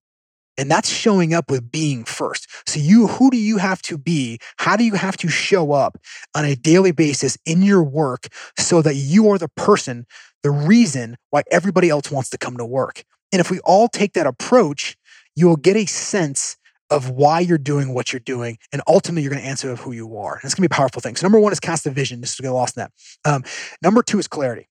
And 0.60 0.70
that's 0.70 0.90
showing 0.90 1.34
up 1.34 1.50
with 1.50 1.72
being 1.72 2.04
first. 2.04 2.48
So 2.68 2.80
you 2.80 3.08
who 3.08 3.32
do 3.32 3.38
you 3.38 3.58
have 3.58 3.82
to 3.84 3.98
be? 3.98 4.38
How 4.58 4.78
do 4.78 4.84
you 4.84 4.94
have 4.94 5.18
to 5.18 5.28
show 5.28 5.72
up 5.72 5.98
on 6.36 6.46
a 6.46 6.56
daily 6.56 6.92
basis 6.92 7.36
in 7.48 7.64
your 7.64 7.84
work 7.84 8.28
so 8.60 8.84
that 8.84 8.96
you 8.96 9.28
are 9.32 9.40
the 9.40 9.50
person, 9.50 10.06
the 10.44 10.52
reason 10.52 11.18
why 11.32 11.42
everybody 11.50 11.90
else 11.90 12.12
wants 12.12 12.30
to 12.30 12.38
come 12.38 12.58
to 12.58 12.66
work? 12.66 13.04
And 13.32 13.40
if 13.40 13.52
we 13.52 13.60
all 13.60 13.88
take 13.88 14.14
that 14.14 14.28
approach, 14.28 14.96
you 15.38 15.48
will 15.48 15.56
get 15.56 15.78
a 15.78 15.86
sense 15.86 16.58
of 16.90 17.12
why 17.12 17.40
you're 17.40 17.60
doing 17.60 17.94
what 17.94 18.12
you're 18.12 18.20
doing. 18.20 18.58
And 18.74 18.82
ultimately, 18.88 19.22
you're 19.22 19.32
going 19.32 19.44
to 19.44 19.48
answer 19.48 19.72
of 19.72 19.82
who 19.82 19.92
you 19.92 20.18
are. 20.18 20.34
And 20.34 20.44
it's 20.44 20.56
going 20.56 20.64
to 20.64 20.70
be 20.70 20.74
a 20.74 20.78
powerful 20.78 21.00
thing. 21.00 21.16
So, 21.16 21.26
number 21.26 21.40
one 21.40 21.52
is 21.52 21.60
cast 21.60 21.86
a 21.86 21.92
vision. 21.92 22.22
This 22.22 22.34
is 22.34 22.40
going 22.40 22.52
to 22.52 22.56
lost 22.56 22.76
in 22.76 22.82
that. 22.82 22.92
Um, 23.24 23.44
number 23.84 24.02
two 24.02 24.18
is 24.18 24.28
clarity 24.28 24.68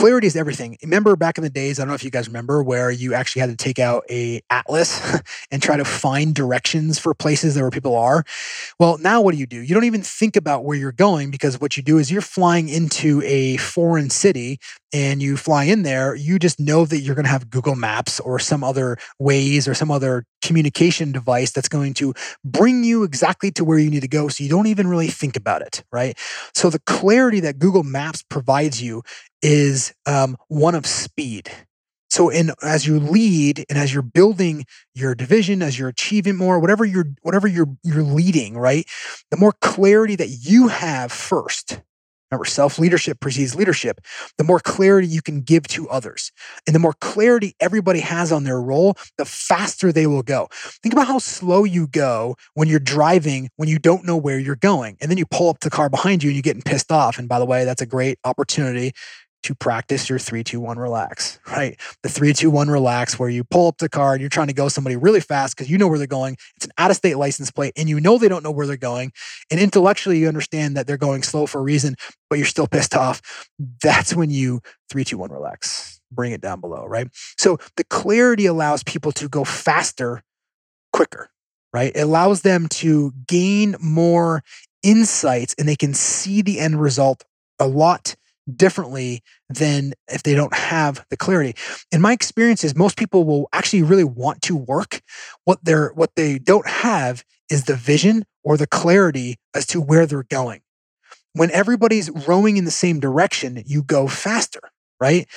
clarity 0.00 0.26
is 0.26 0.34
everything. 0.34 0.78
Remember 0.82 1.14
back 1.14 1.36
in 1.36 1.44
the 1.44 1.50
days, 1.50 1.78
I 1.78 1.82
don't 1.82 1.88
know 1.88 1.94
if 1.94 2.02
you 2.02 2.10
guys 2.10 2.26
remember, 2.26 2.62
where 2.62 2.90
you 2.90 3.12
actually 3.12 3.40
had 3.40 3.50
to 3.50 3.56
take 3.56 3.78
out 3.78 4.02
a 4.08 4.40
atlas 4.48 4.98
and 5.50 5.62
try 5.62 5.76
to 5.76 5.84
find 5.84 6.34
directions 6.34 6.98
for 6.98 7.12
places 7.12 7.54
that 7.54 7.60
where 7.60 7.70
people 7.70 7.94
are. 7.94 8.24
Well, 8.78 8.96
now 8.96 9.20
what 9.20 9.32
do 9.32 9.38
you 9.38 9.46
do? 9.46 9.60
You 9.60 9.74
don't 9.74 9.84
even 9.84 10.00
think 10.00 10.36
about 10.36 10.64
where 10.64 10.78
you're 10.78 10.90
going 10.90 11.30
because 11.30 11.60
what 11.60 11.76
you 11.76 11.82
do 11.82 11.98
is 11.98 12.10
you're 12.10 12.22
flying 12.22 12.70
into 12.70 13.20
a 13.26 13.58
foreign 13.58 14.08
city 14.08 14.58
and 14.92 15.22
you 15.22 15.36
fly 15.36 15.64
in 15.64 15.82
there, 15.82 16.14
you 16.14 16.38
just 16.38 16.58
know 16.58 16.84
that 16.84 17.00
you're 17.00 17.14
going 17.14 17.24
to 17.24 17.30
have 17.30 17.50
Google 17.50 17.76
Maps 17.76 18.18
or 18.20 18.38
some 18.38 18.64
other 18.64 18.96
ways 19.18 19.68
or 19.68 19.74
some 19.74 19.90
other 19.90 20.24
communication 20.42 21.12
device 21.12 21.52
that's 21.52 21.68
going 21.68 21.94
to 21.94 22.14
bring 22.44 22.82
you 22.82 23.04
exactly 23.04 23.50
to 23.52 23.64
where 23.64 23.78
you 23.78 23.90
need 23.90 24.00
to 24.00 24.08
go. 24.08 24.28
So 24.28 24.42
you 24.42 24.50
don't 24.50 24.66
even 24.66 24.88
really 24.88 25.08
think 25.08 25.36
about 25.36 25.62
it, 25.62 25.84
right? 25.92 26.18
So 26.54 26.70
the 26.70 26.80
clarity 26.86 27.40
that 27.40 27.58
Google 27.58 27.84
Maps 27.84 28.22
provides 28.22 28.82
you 28.82 29.02
is 29.42 29.94
um, 30.06 30.36
one 30.48 30.74
of 30.74 30.86
speed. 30.86 31.50
So, 32.08 32.28
in 32.28 32.50
as 32.62 32.86
you 32.86 32.98
lead 32.98 33.64
and 33.68 33.78
as 33.78 33.94
you're 33.94 34.02
building 34.02 34.64
your 34.94 35.14
division, 35.14 35.62
as 35.62 35.78
you're 35.78 35.88
achieving 35.88 36.36
more, 36.36 36.58
whatever 36.58 36.84
you're 36.84 37.06
whatever 37.22 37.46
you're 37.46 37.68
you're 37.84 38.02
leading, 38.02 38.58
right? 38.58 38.84
The 39.30 39.36
more 39.36 39.52
clarity 39.60 40.16
that 40.16 40.28
you 40.28 40.68
have 40.68 41.12
first, 41.12 41.80
Remember, 42.30 42.44
self 42.44 42.78
leadership 42.78 43.18
precedes 43.18 43.56
leadership. 43.56 44.00
The 44.38 44.44
more 44.44 44.60
clarity 44.60 45.08
you 45.08 45.20
can 45.20 45.40
give 45.40 45.66
to 45.68 45.88
others, 45.88 46.30
and 46.64 46.74
the 46.74 46.78
more 46.78 46.94
clarity 47.00 47.56
everybody 47.58 48.00
has 48.00 48.30
on 48.30 48.44
their 48.44 48.60
role, 48.60 48.96
the 49.18 49.24
faster 49.24 49.90
they 49.90 50.06
will 50.06 50.22
go. 50.22 50.48
Think 50.82 50.92
about 50.92 51.08
how 51.08 51.18
slow 51.18 51.64
you 51.64 51.88
go 51.88 52.36
when 52.54 52.68
you're 52.68 52.78
driving 52.78 53.50
when 53.56 53.68
you 53.68 53.80
don't 53.80 54.04
know 54.04 54.16
where 54.16 54.38
you're 54.38 54.54
going. 54.54 54.96
And 55.00 55.10
then 55.10 55.18
you 55.18 55.26
pull 55.26 55.48
up 55.48 55.60
the 55.60 55.70
car 55.70 55.88
behind 55.88 56.22
you 56.22 56.30
and 56.30 56.36
you're 56.36 56.42
getting 56.42 56.62
pissed 56.62 56.92
off. 56.92 57.18
And 57.18 57.28
by 57.28 57.40
the 57.40 57.46
way, 57.46 57.64
that's 57.64 57.82
a 57.82 57.86
great 57.86 58.18
opportunity 58.24 58.92
to 59.42 59.54
practice 59.54 60.08
your 60.08 60.18
three, 60.18 60.44
two, 60.44 60.60
one, 60.60 60.78
relax, 60.78 61.38
right? 61.50 61.78
The 62.02 62.08
three, 62.08 62.32
two, 62.32 62.50
one, 62.50 62.68
relax, 62.68 63.18
where 63.18 63.28
you 63.28 63.44
pull 63.44 63.68
up 63.68 63.78
the 63.78 63.88
car 63.88 64.12
and 64.12 64.20
you're 64.20 64.28
trying 64.28 64.48
to 64.48 64.52
go 64.52 64.68
somebody 64.68 64.96
really 64.96 65.20
fast 65.20 65.56
because 65.56 65.70
you 65.70 65.78
know 65.78 65.88
where 65.88 65.98
they're 65.98 66.06
going. 66.06 66.36
It's 66.56 66.66
an 66.66 66.72
out 66.78 66.90
of 66.90 66.96
state 66.96 67.16
license 67.16 67.50
plate 67.50 67.72
and 67.76 67.88
you 67.88 68.00
know 68.00 68.18
they 68.18 68.28
don't 68.28 68.42
know 68.42 68.50
where 68.50 68.66
they're 68.66 68.76
going. 68.76 69.12
And 69.50 69.58
intellectually, 69.58 70.18
you 70.18 70.28
understand 70.28 70.76
that 70.76 70.86
they're 70.86 70.98
going 70.98 71.22
slow 71.22 71.46
for 71.46 71.58
a 71.58 71.62
reason, 71.62 71.94
but 72.28 72.38
you're 72.38 72.46
still 72.46 72.66
pissed 72.66 72.94
off. 72.94 73.48
That's 73.82 74.14
when 74.14 74.30
you 74.30 74.60
three, 74.90 75.04
two, 75.04 75.18
one, 75.18 75.30
relax, 75.30 76.00
bring 76.12 76.32
it 76.32 76.40
down 76.40 76.60
below, 76.60 76.84
right? 76.86 77.08
So 77.38 77.58
the 77.76 77.84
clarity 77.84 78.46
allows 78.46 78.82
people 78.82 79.12
to 79.12 79.28
go 79.28 79.44
faster, 79.44 80.22
quicker, 80.92 81.30
right? 81.72 81.92
It 81.94 82.00
allows 82.00 82.42
them 82.42 82.68
to 82.68 83.12
gain 83.26 83.76
more 83.80 84.42
insights 84.82 85.54
and 85.58 85.68
they 85.68 85.76
can 85.76 85.94
see 85.94 86.42
the 86.42 86.58
end 86.58 86.80
result 86.80 87.24
a 87.58 87.66
lot 87.66 88.16
differently 88.56 89.22
than 89.48 89.94
if 90.08 90.22
they 90.22 90.34
don't 90.34 90.54
have 90.54 91.04
the 91.10 91.16
clarity. 91.16 91.54
In 91.92 92.00
my 92.00 92.12
experience 92.12 92.64
is 92.64 92.74
most 92.76 92.96
people 92.96 93.24
will 93.24 93.48
actually 93.52 93.82
really 93.82 94.04
want 94.04 94.42
to 94.42 94.56
work. 94.56 95.00
What 95.44 95.58
they're 95.62 95.90
what 95.94 96.14
they 96.16 96.38
don't 96.38 96.66
have 96.66 97.24
is 97.50 97.64
the 97.64 97.76
vision 97.76 98.24
or 98.44 98.56
the 98.56 98.66
clarity 98.66 99.36
as 99.54 99.66
to 99.68 99.80
where 99.80 100.06
they're 100.06 100.22
going. 100.24 100.60
When 101.34 101.50
everybody's 101.52 102.10
rowing 102.10 102.56
in 102.56 102.64
the 102.64 102.70
same 102.70 103.00
direction, 103.00 103.62
you 103.66 103.82
go 103.82 104.08
faster, 104.08 104.60
right? 105.00 105.28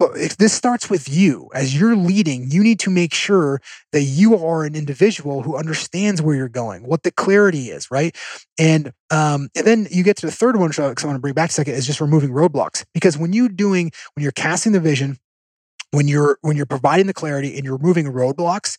But 0.00 0.16
if 0.16 0.38
this 0.38 0.54
starts 0.54 0.88
with 0.88 1.10
you, 1.10 1.50
as 1.54 1.78
you're 1.78 1.94
leading, 1.94 2.50
you 2.50 2.62
need 2.62 2.80
to 2.80 2.90
make 2.90 3.12
sure 3.12 3.60
that 3.92 4.00
you 4.00 4.34
are 4.34 4.64
an 4.64 4.74
individual 4.74 5.42
who 5.42 5.56
understands 5.56 6.22
where 6.22 6.34
you're 6.34 6.48
going, 6.48 6.84
what 6.84 7.02
the 7.02 7.10
clarity 7.10 7.70
is, 7.70 7.90
right? 7.90 8.16
And 8.58 8.94
um, 9.10 9.50
and 9.54 9.66
then 9.66 9.86
you 9.90 10.02
get 10.02 10.16
to 10.16 10.26
the 10.26 10.32
third 10.32 10.56
one, 10.56 10.68
which 10.68 10.80
I 10.80 10.86
want 10.86 10.98
to 11.00 11.18
bring 11.18 11.34
back 11.34 11.50
a 11.50 11.52
second, 11.52 11.74
is 11.74 11.86
just 11.86 12.00
removing 12.00 12.30
roadblocks. 12.30 12.86
Because 12.94 13.18
when 13.18 13.34
you're 13.34 13.50
doing, 13.50 13.92
when 14.14 14.22
you're 14.22 14.32
casting 14.32 14.72
the 14.72 14.80
vision, 14.80 15.18
when 15.90 16.08
you're 16.08 16.38
when 16.40 16.56
you're 16.56 16.64
providing 16.64 17.06
the 17.06 17.12
clarity 17.12 17.54
and 17.56 17.66
you're 17.66 17.76
removing 17.76 18.06
roadblocks, 18.06 18.78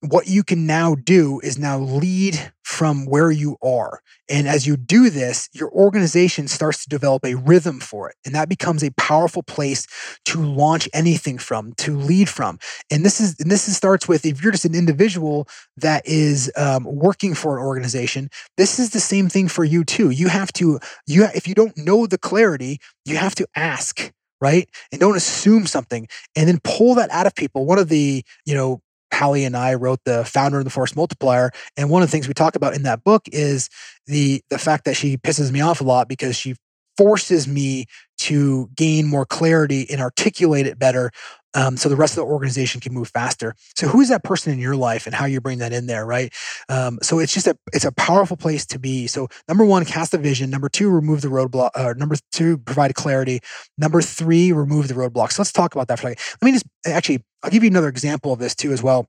what 0.00 0.26
you 0.26 0.42
can 0.42 0.66
now 0.66 0.94
do 0.94 1.38
is 1.40 1.58
now 1.58 1.78
lead 1.78 2.52
from 2.66 3.06
where 3.06 3.30
you 3.30 3.56
are. 3.62 4.00
And 4.28 4.48
as 4.48 4.66
you 4.66 4.76
do 4.76 5.08
this, 5.08 5.48
your 5.52 5.70
organization 5.70 6.48
starts 6.48 6.82
to 6.82 6.88
develop 6.88 7.24
a 7.24 7.36
rhythm 7.36 7.78
for 7.78 8.10
it. 8.10 8.16
And 8.24 8.34
that 8.34 8.48
becomes 8.48 8.82
a 8.82 8.90
powerful 8.98 9.44
place 9.44 9.86
to 10.24 10.42
launch 10.42 10.88
anything 10.92 11.38
from, 11.38 11.74
to 11.74 11.96
lead 11.96 12.28
from. 12.28 12.58
And 12.90 13.04
this 13.04 13.20
is, 13.20 13.36
and 13.38 13.52
this 13.52 13.68
is 13.68 13.76
starts 13.76 14.08
with 14.08 14.26
if 14.26 14.42
you're 14.42 14.50
just 14.50 14.64
an 14.64 14.74
individual 14.74 15.46
that 15.76 16.02
is 16.08 16.50
um, 16.56 16.82
working 16.86 17.34
for 17.34 17.56
an 17.56 17.64
organization, 17.64 18.30
this 18.56 18.80
is 18.80 18.90
the 18.90 18.98
same 18.98 19.28
thing 19.28 19.46
for 19.46 19.62
you 19.62 19.84
too. 19.84 20.10
You 20.10 20.26
have 20.26 20.52
to, 20.54 20.80
you, 21.06 21.24
if 21.36 21.46
you 21.46 21.54
don't 21.54 21.78
know 21.78 22.08
the 22.08 22.18
clarity, 22.18 22.80
you 23.04 23.16
have 23.16 23.36
to 23.36 23.46
ask 23.54 24.12
right? 24.40 24.68
And 24.92 25.00
don't 25.00 25.16
assume 25.16 25.66
something 25.66 26.06
and 26.36 26.46
then 26.46 26.60
pull 26.62 26.94
that 26.96 27.10
out 27.10 27.26
of 27.26 27.34
people. 27.34 27.64
One 27.64 27.78
of 27.78 27.88
the, 27.88 28.22
you 28.44 28.54
know, 28.54 28.82
Hallie 29.16 29.44
and 29.44 29.56
I 29.56 29.74
wrote 29.74 30.00
the 30.04 30.24
founder 30.24 30.58
of 30.58 30.64
the 30.64 30.70
force 30.70 30.94
multiplier. 30.94 31.50
And 31.76 31.90
one 31.90 32.02
of 32.02 32.08
the 32.08 32.12
things 32.12 32.28
we 32.28 32.34
talk 32.34 32.56
about 32.56 32.74
in 32.74 32.82
that 32.84 33.04
book 33.04 33.22
is 33.32 33.68
the 34.06 34.42
the 34.50 34.58
fact 34.58 34.84
that 34.84 34.96
she 34.96 35.16
pisses 35.16 35.50
me 35.50 35.60
off 35.60 35.80
a 35.80 35.84
lot 35.84 36.08
because 36.08 36.36
she 36.36 36.54
forces 36.96 37.46
me 37.46 37.86
to 38.18 38.70
gain 38.74 39.06
more 39.06 39.26
clarity 39.26 39.86
and 39.90 40.00
articulate 40.00 40.66
it 40.66 40.78
better 40.78 41.10
um, 41.56 41.76
so 41.76 41.88
the 41.88 41.96
rest 41.96 42.12
of 42.12 42.16
the 42.16 42.32
organization 42.32 42.80
can 42.80 42.92
move 42.92 43.08
faster. 43.08 43.54
So 43.74 43.88
who 43.88 44.00
is 44.00 44.10
that 44.10 44.22
person 44.22 44.52
in 44.52 44.58
your 44.58 44.76
life 44.76 45.06
and 45.06 45.14
how 45.14 45.24
you 45.24 45.40
bring 45.40 45.58
that 45.58 45.72
in 45.72 45.86
there, 45.86 46.04
right? 46.04 46.32
Um, 46.68 46.98
so 47.02 47.18
it's 47.18 47.32
just 47.32 47.46
a 47.46 47.56
it's 47.72 47.86
a 47.86 47.92
powerful 47.92 48.36
place 48.36 48.66
to 48.66 48.78
be. 48.78 49.06
So 49.06 49.28
number 49.48 49.64
one, 49.64 49.84
cast 49.86 50.12
a 50.14 50.18
vision. 50.18 50.50
Number 50.50 50.68
two, 50.68 50.90
remove 50.90 51.22
the 51.22 51.28
roadblock. 51.28 51.70
Uh, 51.74 51.94
number 51.96 52.16
two, 52.30 52.58
provide 52.58 52.94
clarity. 52.94 53.40
Number 53.78 54.02
three, 54.02 54.52
remove 54.52 54.88
the 54.88 54.94
roadblocks. 54.94 55.32
So 55.32 55.42
let's 55.42 55.52
talk 55.52 55.74
about 55.74 55.88
that 55.88 55.98
for 55.98 56.08
a 56.08 56.10
second. 56.10 56.38
Let 56.42 56.46
me 56.46 56.52
just 56.52 56.66
actually 56.86 57.24
I'll 57.42 57.50
give 57.50 57.64
you 57.64 57.70
another 57.70 57.88
example 57.88 58.32
of 58.32 58.38
this 58.38 58.54
too 58.54 58.72
as 58.72 58.82
well 58.82 59.06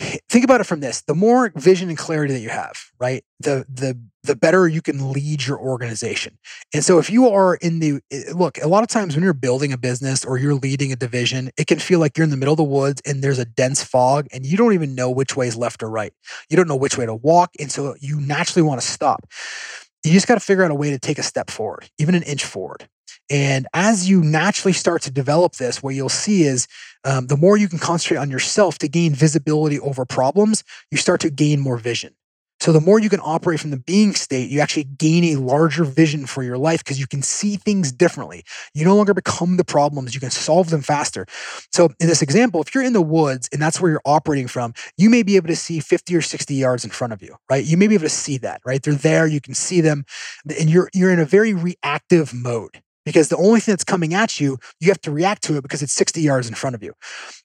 think 0.00 0.44
about 0.44 0.60
it 0.60 0.64
from 0.64 0.80
this 0.80 1.02
the 1.02 1.14
more 1.14 1.52
vision 1.56 1.88
and 1.88 1.98
clarity 1.98 2.32
that 2.32 2.40
you 2.40 2.48
have 2.48 2.76
right 2.98 3.24
the 3.40 3.64
the 3.68 3.98
the 4.24 4.36
better 4.36 4.68
you 4.68 4.80
can 4.80 5.12
lead 5.12 5.44
your 5.46 5.58
organization. 5.58 6.38
And 6.72 6.84
so 6.84 6.98
if 7.00 7.10
you 7.10 7.28
are 7.28 7.56
in 7.56 7.80
the 7.80 8.00
eh, 8.12 8.24
look 8.34 8.58
a 8.62 8.68
lot 8.68 8.82
of 8.82 8.88
times 8.88 9.14
when 9.14 9.24
you're 9.24 9.32
building 9.32 9.72
a 9.72 9.78
business 9.78 10.24
or 10.24 10.38
you're 10.38 10.54
leading 10.54 10.92
a 10.92 10.96
division 10.96 11.50
it 11.56 11.66
can 11.66 11.78
feel 11.78 11.98
like 11.98 12.16
you're 12.16 12.24
in 12.24 12.30
the 12.30 12.36
middle 12.36 12.52
of 12.52 12.58
the 12.58 12.64
woods 12.64 13.02
and 13.04 13.22
there's 13.22 13.38
a 13.38 13.44
dense 13.44 13.82
fog 13.82 14.26
and 14.32 14.46
you 14.46 14.56
don't 14.56 14.74
even 14.74 14.94
know 14.94 15.10
which 15.10 15.36
way 15.36 15.48
is 15.48 15.56
left 15.56 15.82
or 15.82 15.90
right. 15.90 16.12
You 16.48 16.56
don't 16.56 16.68
know 16.68 16.76
which 16.76 16.96
way 16.96 17.06
to 17.06 17.14
walk 17.14 17.50
and 17.58 17.70
so 17.70 17.96
you 18.00 18.20
naturally 18.20 18.62
want 18.62 18.80
to 18.80 18.86
stop 18.86 19.26
you 20.04 20.12
just 20.12 20.26
got 20.26 20.34
to 20.34 20.40
figure 20.40 20.64
out 20.64 20.70
a 20.70 20.74
way 20.74 20.90
to 20.90 20.98
take 20.98 21.18
a 21.18 21.22
step 21.22 21.50
forward 21.50 21.88
even 21.98 22.14
an 22.14 22.22
inch 22.22 22.44
forward 22.44 22.88
and 23.30 23.66
as 23.72 24.08
you 24.10 24.22
naturally 24.22 24.74
start 24.74 25.00
to 25.02 25.10
develop 25.10 25.54
this, 25.54 25.82
what 25.82 25.94
you'll 25.94 26.10
see 26.10 26.42
is 26.42 26.68
um, 27.04 27.28
the 27.28 27.36
more 27.36 27.56
you 27.56 27.68
can 27.68 27.78
concentrate 27.78 28.18
on 28.18 28.30
yourself 28.30 28.78
to 28.78 28.88
gain 28.88 29.14
visibility 29.14 29.80
over 29.80 30.04
problems, 30.04 30.62
you 30.90 30.98
start 30.98 31.20
to 31.22 31.30
gain 31.30 31.60
more 31.60 31.78
vision. 31.78 32.14
So 32.62 32.70
the 32.70 32.80
more 32.80 33.00
you 33.00 33.08
can 33.08 33.18
operate 33.24 33.58
from 33.58 33.72
the 33.72 33.76
being 33.76 34.14
state, 34.14 34.48
you 34.48 34.60
actually 34.60 34.84
gain 34.84 35.24
a 35.24 35.40
larger 35.40 35.82
vision 35.82 36.26
for 36.26 36.44
your 36.44 36.56
life 36.56 36.78
because 36.84 37.00
you 37.00 37.08
can 37.08 37.20
see 37.20 37.56
things 37.56 37.90
differently. 37.90 38.44
You 38.72 38.84
no 38.84 38.94
longer 38.94 39.14
become 39.14 39.56
the 39.56 39.64
problems, 39.64 40.14
you 40.14 40.20
can 40.20 40.30
solve 40.30 40.70
them 40.70 40.80
faster. 40.80 41.26
So 41.72 41.86
in 41.98 42.06
this 42.06 42.22
example, 42.22 42.62
if 42.62 42.72
you're 42.72 42.84
in 42.84 42.92
the 42.92 43.02
woods 43.02 43.48
and 43.52 43.60
that's 43.60 43.80
where 43.80 43.90
you're 43.90 44.00
operating 44.04 44.46
from, 44.46 44.74
you 44.96 45.10
may 45.10 45.24
be 45.24 45.34
able 45.34 45.48
to 45.48 45.56
see 45.56 45.80
50 45.80 46.14
or 46.14 46.22
60 46.22 46.54
yards 46.54 46.84
in 46.84 46.90
front 46.90 47.12
of 47.12 47.20
you, 47.20 47.34
right? 47.50 47.64
You 47.64 47.76
may 47.76 47.88
be 47.88 47.96
able 47.96 48.04
to 48.04 48.08
see 48.08 48.38
that, 48.38 48.60
right? 48.64 48.80
They're 48.80 48.94
there, 48.94 49.26
you 49.26 49.40
can 49.40 49.54
see 49.54 49.80
them, 49.80 50.04
and 50.56 50.70
you're 50.70 50.88
you're 50.94 51.12
in 51.12 51.18
a 51.18 51.24
very 51.24 51.54
reactive 51.54 52.32
mode 52.32 52.80
because 53.04 53.28
the 53.28 53.36
only 53.38 53.58
thing 53.58 53.72
that's 53.72 53.82
coming 53.82 54.14
at 54.14 54.38
you, 54.38 54.58
you 54.78 54.86
have 54.86 55.00
to 55.00 55.10
react 55.10 55.42
to 55.42 55.56
it 55.56 55.62
because 55.62 55.82
it's 55.82 55.94
60 55.94 56.20
yards 56.20 56.48
in 56.48 56.54
front 56.54 56.76
of 56.76 56.82
you. 56.84 56.92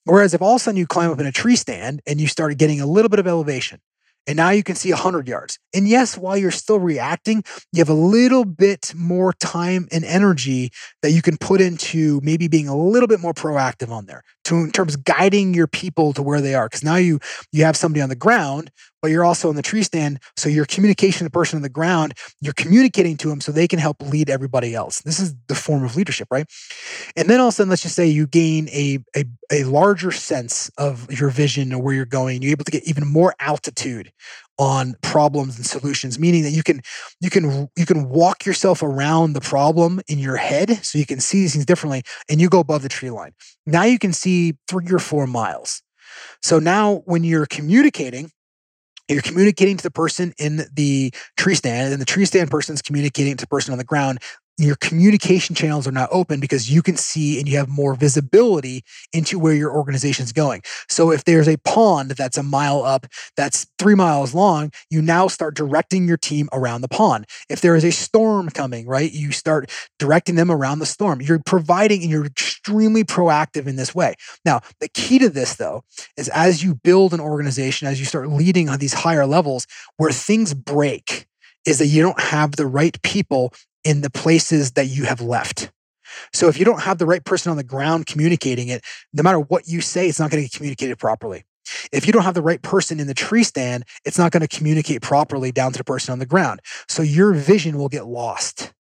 Whereas 0.04 0.36
if 0.36 0.44
all 0.44 0.54
of 0.54 0.62
a 0.62 0.64
sudden 0.64 0.78
you 0.78 0.86
climb 0.86 1.10
up 1.10 1.20
in 1.20 1.26
a 1.26 1.32
tree 1.32 1.56
stand 1.56 2.02
and 2.06 2.22
you 2.22 2.28
start 2.28 2.56
getting 2.60 2.80
a 2.82 2.86
little 2.86 3.10
bit 3.10 3.18
of 3.18 3.26
elevation, 3.26 3.80
and 4.28 4.36
now 4.36 4.50
you 4.50 4.62
can 4.62 4.76
see 4.76 4.92
100 4.92 5.28
yards. 5.28 5.58
And 5.74 5.88
yes, 5.88 6.18
while 6.18 6.38
you're 6.38 6.52
still 6.52 6.80
reacting, 6.80 7.44
you 7.72 7.80
have 7.80 7.90
a 7.90 7.94
little 7.94 8.44
bit 8.44 8.94
more 8.96 9.32
time 9.34 9.88
and 9.92 10.04
energy 10.04 10.72
that 11.02 11.12
you 11.12 11.22
can 11.22 11.38
put 11.38 11.62
into 11.62 12.20
maybe 12.22 12.48
being 12.50 12.68
a 12.68 12.76
little 12.76 13.08
bit 13.08 13.22
more 13.22 13.34
proactive 13.34 13.90
on 13.90 14.06
there 14.06 14.24
to 14.46 14.56
in 14.56 14.72
terms 14.72 14.96
of 14.96 15.06
guiding 15.06 15.54
your 15.54 15.68
people 15.68 16.14
to 16.14 16.22
where 16.22 16.42
they 16.42 16.56
are. 16.56 16.68
Because 16.68 16.84
now 16.84 16.98
you 16.98 17.20
you 17.54 17.64
have 17.64 17.78
somebody 17.78 18.02
on 18.02 18.10
the 18.10 18.16
ground 18.16 18.70
but 19.08 19.14
you're 19.14 19.24
also 19.24 19.50
in 19.50 19.56
the 19.56 19.62
tree 19.62 19.84
stand. 19.84 20.20
So 20.36 20.50
your 20.50 20.66
communication 20.66 21.20
to 21.20 21.24
the 21.24 21.30
person 21.30 21.56
on 21.56 21.62
the 21.62 21.70
ground, 21.70 22.14
you're 22.42 22.52
communicating 22.52 23.16
to 23.16 23.30
them 23.30 23.40
so 23.40 23.54
they 23.54 23.66
can 23.66 23.80
help 23.80 24.02
lead 24.02 24.30
everybody 24.30 24.76
else. 24.76 25.00
This 25.00 25.18
is 25.18 25.34
the 25.48 25.56
form 25.56 25.86
of 25.86 25.96
leadership, 25.96 26.28
right? 26.30 26.46
And 27.16 27.30
then 27.30 27.40
all 27.40 27.48
of 27.48 27.54
a 27.54 27.56
sudden, 27.56 27.70
let's 27.70 27.84
just 27.84 27.96
say 27.96 28.06
you 28.06 28.28
gain 28.28 28.68
a, 28.68 29.00
a, 29.16 29.24
a 29.50 29.64
larger 29.64 30.12
sense 30.12 30.70
of 30.78 31.10
your 31.10 31.30
vision 31.30 31.72
or 31.72 31.82
where 31.82 31.94
you're 31.94 32.04
going. 32.04 32.42
You're 32.42 32.52
able 32.52 32.66
to 32.66 32.72
get 32.72 32.84
even 32.84 33.08
more 33.08 33.34
altitude 33.40 34.12
on 34.60 34.98
problems 35.02 35.56
and 35.56 35.66
solutions 35.66 36.18
meaning 36.18 36.42
that 36.42 36.50
you 36.50 36.64
can 36.64 36.82
you 37.22 37.30
can 37.30 37.70
you 37.78 37.86
can 37.86 38.10
walk 38.10 38.44
yourself 38.44 38.82
around 38.82 39.34
the 39.34 39.40
problem 39.40 40.02
in 40.08 40.18
your 40.18 40.36
head 40.36 40.84
so 40.84 40.98
you 40.98 41.06
can 41.06 41.20
see 41.20 41.42
these 41.42 41.54
things 41.54 41.64
differently 41.64 42.02
and 42.28 42.42
you 42.42 42.50
go 42.50 42.60
above 42.60 42.82
the 42.82 42.90
tree 42.90 43.12
line 43.12 43.34
now 43.68 43.84
you 43.84 44.00
can 44.00 44.12
see 44.12 44.56
three 44.68 44.92
or 44.92 44.98
four 44.98 45.28
miles 45.28 45.84
so 46.42 46.58
now 46.58 47.04
when 47.06 47.24
you're 47.24 47.46
communicating 47.46 48.32
you're 49.08 49.22
communicating 49.22 49.78
to 49.78 49.84
the 49.84 49.92
person 49.92 50.34
in 50.38 50.66
the 50.74 51.14
tree 51.38 51.56
stand 51.56 51.94
and 51.94 52.02
the 52.02 52.06
tree 52.06 52.26
stand 52.26 52.52
person 52.52 52.74
is 52.74 52.82
communicating 52.82 53.36
to 53.38 53.44
the 53.44 53.48
person 53.48 53.72
on 53.72 53.78
the 53.78 53.84
ground 53.84 54.20
your 54.58 54.76
communication 54.76 55.56
channels 55.56 55.88
are 55.88 55.92
not 55.92 56.10
open 56.12 56.40
because 56.40 56.72
you 56.72 56.82
can 56.82 56.98
see 56.98 57.40
and 57.40 57.48
you 57.48 57.58
have 57.58 57.70
more 57.70 57.94
visibility 57.94 58.84
into 59.14 59.38
where 59.38 59.54
your 59.54 59.72
organization 59.72 60.24
is 60.24 60.34
going. 60.34 60.62
So 60.90 61.12
if 61.12 61.24
there's 61.24 61.48
a 61.48 61.58
pond 61.58 62.12
that's 62.12 62.38
a 62.38 62.44
mile 62.44 62.84
up, 62.84 63.06
that's 63.36 63.68
three 63.78 63.94
miles 63.94 64.34
long, 64.34 64.72
you 64.90 65.02
now 65.02 65.28
start 65.28 65.56
directing 65.56 66.08
your 66.08 66.18
team 66.18 66.50
around 66.52 66.82
the 66.82 66.88
pond. 66.88 67.26
If 67.50 67.62
there 67.62 67.76
is 67.76 67.84
a 67.84 67.92
storm 67.92 68.50
coming, 68.50 68.88
right, 68.88 69.12
you 69.12 69.32
start 69.32 69.72
directing 70.00 70.36
them 70.36 70.50
around 70.50 70.80
the 70.80 70.86
storm. 70.88 71.22
You're 71.22 71.40
providing 71.46 72.02
and 72.02 72.10
you're 72.10 72.26
extremely 72.26 73.04
proactive 73.04 73.68
in 73.68 73.76
this 73.76 73.94
way. 73.94 74.16
Now, 74.44 74.62
the 74.80 74.90
key 74.90 75.20
to 75.20 75.30
this 75.30 75.56
though 75.56 75.84
is 76.18 76.30
as 76.30 76.64
you 76.64 76.74
build 76.74 77.14
an 77.14 77.20
organization, 77.20 77.88
as 77.88 78.00
you 78.00 78.06
start 78.06 78.30
leading 78.30 78.70
on 78.70 78.80
these 78.80 78.94
higher 78.94 79.28
levels 79.28 79.68
where 79.98 80.12
things 80.12 80.56
break, 80.56 81.28
is 81.68 81.80
that 81.80 81.88
you 81.88 82.02
don't 82.02 82.20
have 82.20 82.56
the 82.56 82.66
right 82.66 83.00
people 83.04 83.54
in 83.88 84.01
the 84.01 84.10
places 84.10 84.74
that 84.74 84.88
you 84.88 85.06
have 85.06 85.22
left. 85.22 85.72
So 86.34 86.50
if 86.50 86.60
you 86.60 86.65
don't 86.65 86.82
have 86.82 86.98
the 86.98 87.06
right 87.06 87.24
person 87.24 87.51
on 87.51 87.58
the 87.58 87.63
ground 87.63 88.06
communicating 88.06 88.67
it, 88.67 88.84
no 89.13 89.24
matter 89.24 89.39
what 89.39 89.65
you 89.65 89.79
say, 89.79 90.10
it's 90.10 90.20
not 90.20 90.29
going 90.29 90.44
to 90.44 90.50
get 90.50 90.58
communicated 90.58 91.00
properly. 91.00 91.46
If 91.94 92.06
you 92.06 92.12
don't 92.12 92.24
have 92.24 92.34
the 92.34 92.41
right 92.41 92.62
person 92.62 93.00
in 93.00 93.08
the 93.08 93.13
tree 93.13 93.44
stand, 93.44 93.86
it's 94.03 94.17
not 94.17 94.34
going 94.34 94.46
to 94.46 94.48
communicate 94.48 95.01
properly 95.01 95.53
down 95.53 95.72
to 95.72 95.77
the 95.77 95.86
person 95.86 96.12
on 96.12 96.20
the 96.20 96.25
ground. 96.25 96.60
So 96.89 97.01
your 97.01 97.32
vision 97.32 97.77
will 97.77 97.88
get 97.88 98.06
lost. 98.06 98.74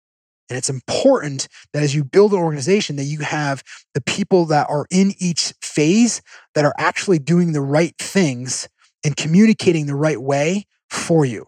And 0.49 0.57
it's 0.57 0.71
important 0.71 1.49
that 1.75 1.83
as 1.83 1.95
you 1.95 2.03
build 2.03 2.33
an 2.33 2.39
organization 2.39 2.97
that 2.97 3.05
you 3.05 3.21
have 3.21 3.63
the 3.93 4.01
people 4.01 4.47
that 4.47 4.71
are 4.71 4.87
in 4.91 5.13
each 5.19 5.53
phase 5.61 6.23
that 6.55 6.65
are 6.65 6.75
actually 6.79 7.19
doing 7.19 7.53
the 7.53 7.61
right 7.61 7.95
things 7.99 8.71
and 9.05 9.15
communicating 9.15 9.85
the 9.85 9.97
right 9.97 10.21
way 10.21 10.65
for 10.89 11.27
you 11.27 11.47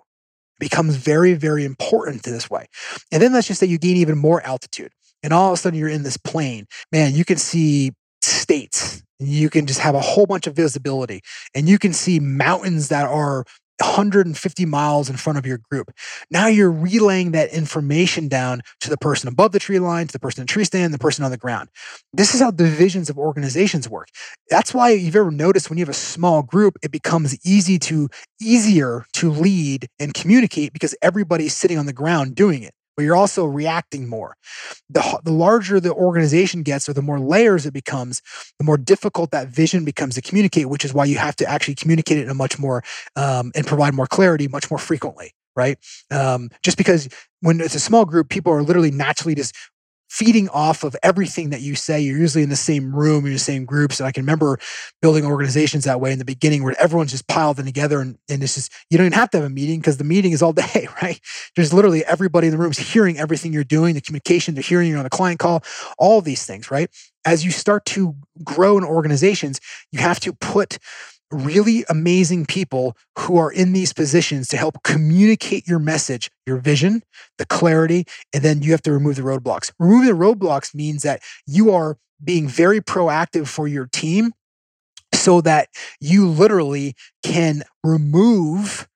becomes 0.58 0.96
very, 0.96 1.34
very 1.34 1.64
important 1.64 2.22
to 2.24 2.30
this 2.30 2.50
way. 2.50 2.66
And 3.12 3.22
then 3.22 3.32
let's 3.32 3.46
just 3.46 3.60
say 3.60 3.66
you 3.66 3.78
gain 3.78 3.96
even 3.96 4.18
more 4.18 4.44
altitude. 4.46 4.92
And 5.22 5.32
all 5.32 5.48
of 5.48 5.54
a 5.54 5.56
sudden 5.56 5.78
you're 5.78 5.88
in 5.88 6.02
this 6.02 6.16
plane. 6.16 6.66
Man, 6.92 7.14
you 7.14 7.24
can 7.24 7.36
see 7.36 7.92
states. 8.22 9.02
You 9.18 9.48
can 9.50 9.66
just 9.66 9.80
have 9.80 9.94
a 9.94 10.00
whole 10.00 10.26
bunch 10.26 10.46
of 10.46 10.54
visibility. 10.54 11.20
And 11.54 11.68
you 11.68 11.78
can 11.78 11.92
see 11.92 12.20
mountains 12.20 12.88
that 12.88 13.06
are 13.06 13.44
150 13.80 14.64
miles 14.66 15.10
in 15.10 15.16
front 15.16 15.38
of 15.38 15.46
your 15.46 15.58
group. 15.70 15.90
Now 16.30 16.46
you're 16.46 16.72
relaying 16.72 17.32
that 17.32 17.52
information 17.52 18.28
down 18.28 18.62
to 18.80 18.90
the 18.90 18.96
person 18.96 19.28
above 19.28 19.52
the 19.52 19.58
tree 19.58 19.78
line, 19.78 20.06
to 20.06 20.12
the 20.12 20.18
person 20.18 20.40
in 20.40 20.46
the 20.46 20.52
tree 20.52 20.64
stand, 20.64 20.94
the 20.94 20.98
person 20.98 21.24
on 21.24 21.30
the 21.30 21.36
ground. 21.36 21.68
This 22.12 22.34
is 22.34 22.40
how 22.40 22.50
divisions 22.50 23.10
of 23.10 23.18
organizations 23.18 23.88
work. 23.88 24.08
That's 24.50 24.72
why 24.72 24.90
you've 24.90 25.16
ever 25.16 25.30
noticed 25.30 25.68
when 25.68 25.78
you 25.78 25.82
have 25.84 25.90
a 25.90 25.94
small 25.94 26.42
group, 26.42 26.76
it 26.82 26.90
becomes 26.90 27.36
easy 27.46 27.78
to 27.80 28.08
easier 28.40 29.04
to 29.14 29.30
lead 29.30 29.88
and 29.98 30.14
communicate 30.14 30.72
because 30.72 30.94
everybody's 31.02 31.54
sitting 31.54 31.78
on 31.78 31.86
the 31.86 31.92
ground 31.92 32.34
doing 32.34 32.62
it 32.62 32.72
but 32.96 33.04
you're 33.04 33.16
also 33.16 33.44
reacting 33.44 34.08
more. 34.08 34.36
The, 34.88 35.20
the 35.24 35.32
larger 35.32 35.80
the 35.80 35.92
organization 35.92 36.62
gets 36.62 36.88
or 36.88 36.92
the 36.92 37.02
more 37.02 37.20
layers 37.20 37.66
it 37.66 37.72
becomes, 37.72 38.22
the 38.58 38.64
more 38.64 38.78
difficult 38.78 39.30
that 39.30 39.48
vision 39.48 39.84
becomes 39.84 40.14
to 40.14 40.22
communicate, 40.22 40.68
which 40.68 40.84
is 40.84 40.94
why 40.94 41.04
you 41.04 41.18
have 41.18 41.36
to 41.36 41.46
actually 41.48 41.74
communicate 41.74 42.18
it 42.18 42.24
in 42.24 42.30
a 42.30 42.34
much 42.34 42.58
more 42.58 42.82
um, 43.16 43.52
and 43.54 43.66
provide 43.66 43.94
more 43.94 44.06
clarity 44.06 44.48
much 44.48 44.70
more 44.70 44.78
frequently 44.78 45.32
right? 45.56 45.78
Um, 46.10 46.50
just 46.62 46.76
because 46.76 47.08
when 47.40 47.60
it's 47.60 47.74
a 47.74 47.80
small 47.80 48.04
group, 48.04 48.28
people 48.28 48.52
are 48.52 48.62
literally 48.62 48.90
naturally 48.90 49.34
just 49.34 49.56
feeding 50.08 50.48
off 50.50 50.84
of 50.84 50.96
everything 51.02 51.50
that 51.50 51.60
you 51.60 51.74
say. 51.74 52.00
You're 52.00 52.18
usually 52.18 52.44
in 52.44 52.48
the 52.48 52.56
same 52.56 52.94
room, 52.94 53.24
you're 53.24 53.32
in 53.32 53.34
the 53.34 53.38
same 53.38 53.64
groups. 53.64 54.00
And 54.00 54.06
I 54.06 54.12
can 54.12 54.22
remember 54.22 54.58
building 55.02 55.24
organizations 55.24 55.84
that 55.84 56.00
way 56.00 56.12
in 56.12 56.18
the 56.18 56.24
beginning 56.24 56.62
where 56.62 56.74
everyone's 56.80 57.10
just 57.10 57.26
piled 57.26 57.58
in 57.58 57.64
together 57.64 58.00
and, 58.00 58.18
and 58.28 58.42
it's 58.42 58.54
just, 58.54 58.72
you 58.90 58.98
don't 58.98 59.06
even 59.06 59.18
have 59.18 59.30
to 59.30 59.38
have 59.38 59.46
a 59.46 59.50
meeting 59.50 59.80
because 59.80 59.96
the 59.96 60.04
meeting 60.04 60.32
is 60.32 60.42
all 60.42 60.52
day, 60.52 60.88
right? 61.02 61.20
There's 61.54 61.72
literally 61.72 62.04
everybody 62.04 62.46
in 62.46 62.52
the 62.52 62.58
room 62.58 62.70
is 62.70 62.78
hearing 62.78 63.18
everything 63.18 63.52
you're 63.52 63.64
doing, 63.64 63.94
the 63.94 64.00
communication, 64.00 64.54
they're 64.54 64.62
hearing 64.62 64.88
you 64.88 64.96
on 64.96 65.06
a 65.06 65.10
client 65.10 65.38
call, 65.38 65.62
all 65.98 66.20
these 66.20 66.44
things, 66.44 66.70
right? 66.70 66.90
As 67.24 67.44
you 67.44 67.50
start 67.50 67.84
to 67.86 68.14
grow 68.44 68.78
in 68.78 68.84
organizations, 68.84 69.60
you 69.90 69.98
have 69.98 70.20
to 70.20 70.32
put 70.32 70.78
really 71.30 71.84
amazing 71.88 72.46
people 72.46 72.96
who 73.18 73.36
are 73.36 73.50
in 73.50 73.72
these 73.72 73.92
positions 73.92 74.48
to 74.48 74.56
help 74.56 74.82
communicate 74.82 75.66
your 75.66 75.78
message, 75.78 76.30
your 76.46 76.58
vision, 76.58 77.02
the 77.38 77.46
clarity, 77.46 78.04
and 78.32 78.42
then 78.42 78.62
you 78.62 78.70
have 78.70 78.82
to 78.82 78.92
remove 78.92 79.16
the 79.16 79.22
roadblocks. 79.22 79.72
Removing 79.78 80.06
the 80.06 80.24
roadblocks 80.24 80.74
means 80.74 81.02
that 81.02 81.22
you 81.46 81.72
are 81.72 81.98
being 82.22 82.48
very 82.48 82.80
proactive 82.80 83.48
for 83.48 83.66
your 83.68 83.86
team 83.86 84.32
so 85.12 85.40
that 85.40 85.68
you 86.00 86.28
literally 86.28 86.94
can 87.22 87.62
remove 87.82 88.88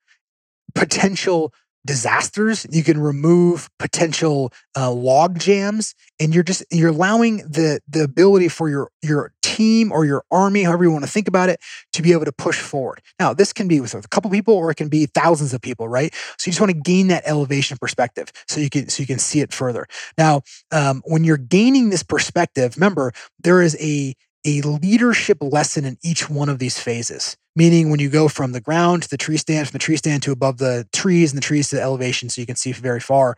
potential 0.74 1.52
disasters 1.86 2.66
you 2.70 2.82
can 2.82 3.00
remove 3.00 3.70
potential 3.78 4.52
uh, 4.76 4.90
log 4.90 5.38
jams 5.38 5.94
and 6.18 6.34
you're 6.34 6.44
just 6.44 6.62
you're 6.70 6.90
allowing 6.90 7.38
the 7.38 7.80
the 7.88 8.02
ability 8.02 8.48
for 8.48 8.68
your 8.68 8.90
your 9.02 9.32
team 9.42 9.90
or 9.90 10.04
your 10.04 10.22
army 10.30 10.62
however 10.62 10.84
you 10.84 10.90
want 10.90 11.04
to 11.04 11.10
think 11.10 11.26
about 11.26 11.48
it 11.48 11.58
to 11.92 12.02
be 12.02 12.12
able 12.12 12.24
to 12.24 12.32
push 12.32 12.60
forward. 12.60 13.00
Now 13.18 13.32
this 13.32 13.52
can 13.52 13.66
be 13.66 13.80
with 13.80 13.94
a 13.94 14.02
couple 14.08 14.30
people 14.30 14.54
or 14.54 14.70
it 14.70 14.76
can 14.76 14.88
be 14.88 15.06
thousands 15.06 15.54
of 15.54 15.62
people 15.62 15.88
right? 15.88 16.12
So 16.36 16.48
you 16.48 16.52
just 16.52 16.60
want 16.60 16.72
to 16.72 16.78
gain 16.78 17.08
that 17.08 17.22
elevation 17.26 17.78
perspective 17.80 18.30
so 18.46 18.60
you 18.60 18.68
can 18.68 18.88
so 18.88 19.02
you 19.02 19.06
can 19.06 19.18
see 19.18 19.40
it 19.40 19.52
further. 19.52 19.86
Now 20.18 20.42
um, 20.72 21.02
when 21.06 21.24
you're 21.24 21.38
gaining 21.38 21.88
this 21.88 22.02
perspective 22.02 22.76
remember 22.76 23.12
there 23.42 23.62
is 23.62 23.76
a 23.80 24.14
a 24.46 24.60
leadership 24.62 25.38
lesson 25.40 25.84
in 25.84 25.98
each 26.02 26.30
one 26.30 26.48
of 26.48 26.58
these 26.58 26.78
phases. 26.78 27.36
Meaning, 27.56 27.90
when 27.90 28.00
you 28.00 28.08
go 28.08 28.28
from 28.28 28.52
the 28.52 28.60
ground 28.60 29.02
to 29.02 29.10
the 29.10 29.16
tree 29.16 29.36
stand, 29.36 29.68
from 29.68 29.72
the 29.72 29.80
tree 29.80 29.96
stand 29.96 30.22
to 30.22 30.32
above 30.32 30.58
the 30.58 30.86
trees, 30.92 31.32
and 31.32 31.36
the 31.36 31.44
trees 31.44 31.68
to 31.68 31.76
the 31.76 31.82
elevation, 31.82 32.28
so 32.28 32.40
you 32.40 32.46
can 32.46 32.56
see 32.56 32.72
very 32.72 33.00
far, 33.00 33.36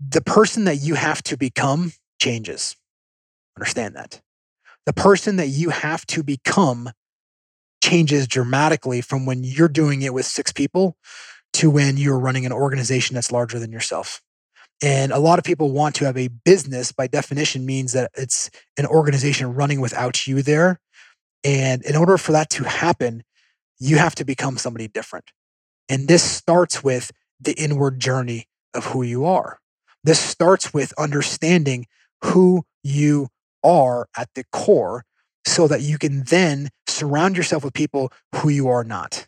the 0.00 0.20
person 0.20 0.64
that 0.64 0.76
you 0.76 0.94
have 0.94 1.22
to 1.24 1.36
become 1.36 1.92
changes. 2.20 2.76
Understand 3.56 3.96
that. 3.96 4.20
The 4.86 4.92
person 4.92 5.36
that 5.36 5.48
you 5.48 5.70
have 5.70 6.06
to 6.06 6.22
become 6.22 6.90
changes 7.82 8.26
dramatically 8.26 9.00
from 9.00 9.26
when 9.26 9.44
you're 9.44 9.68
doing 9.68 10.02
it 10.02 10.14
with 10.14 10.24
six 10.24 10.52
people 10.52 10.96
to 11.54 11.68
when 11.68 11.96
you're 11.96 12.18
running 12.18 12.46
an 12.46 12.52
organization 12.52 13.14
that's 13.14 13.32
larger 13.32 13.58
than 13.58 13.72
yourself. 13.72 14.22
And 14.82 15.12
a 15.12 15.18
lot 15.18 15.38
of 15.38 15.44
people 15.44 15.70
want 15.70 15.94
to 15.96 16.04
have 16.04 16.18
a 16.18 16.28
business 16.28 16.90
by 16.90 17.06
definition 17.06 17.64
means 17.64 17.92
that 17.92 18.10
it's 18.16 18.50
an 18.76 18.86
organization 18.86 19.54
running 19.54 19.80
without 19.80 20.26
you 20.26 20.42
there. 20.42 20.80
And 21.44 21.82
in 21.84 21.96
order 21.96 22.18
for 22.18 22.32
that 22.32 22.50
to 22.50 22.64
happen, 22.64 23.22
you 23.78 23.98
have 23.98 24.14
to 24.16 24.24
become 24.24 24.58
somebody 24.58 24.88
different. 24.88 25.30
And 25.88 26.08
this 26.08 26.22
starts 26.22 26.82
with 26.82 27.12
the 27.40 27.52
inward 27.52 28.00
journey 28.00 28.46
of 28.74 28.86
who 28.86 29.02
you 29.02 29.24
are. 29.24 29.60
This 30.04 30.18
starts 30.18 30.74
with 30.74 30.92
understanding 30.98 31.86
who 32.24 32.64
you 32.82 33.28
are 33.62 34.08
at 34.16 34.30
the 34.34 34.44
core 34.52 35.04
so 35.46 35.68
that 35.68 35.80
you 35.80 35.98
can 35.98 36.24
then 36.24 36.70
surround 36.88 37.36
yourself 37.36 37.64
with 37.64 37.74
people 37.74 38.12
who 38.36 38.48
you 38.48 38.68
are 38.68 38.84
not. 38.84 39.26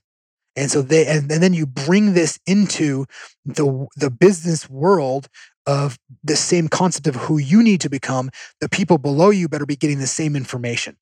And 0.56 0.70
so 0.70 0.82
they 0.82 1.06
and, 1.06 1.30
and 1.30 1.42
then 1.42 1.54
you 1.54 1.66
bring 1.66 2.14
this 2.14 2.38
into 2.46 3.06
the 3.44 3.86
the 3.96 4.10
business 4.10 4.68
world 4.68 5.28
of 5.66 5.98
the 6.22 6.36
same 6.36 6.68
concept 6.68 7.06
of 7.06 7.16
who 7.16 7.38
you 7.38 7.62
need 7.62 7.80
to 7.82 7.90
become. 7.90 8.30
The 8.60 8.68
people 8.68 8.98
below 8.98 9.30
you 9.30 9.48
better 9.48 9.66
be 9.66 9.76
getting 9.76 9.98
the 9.98 10.06
same 10.06 10.36
information 10.36 10.96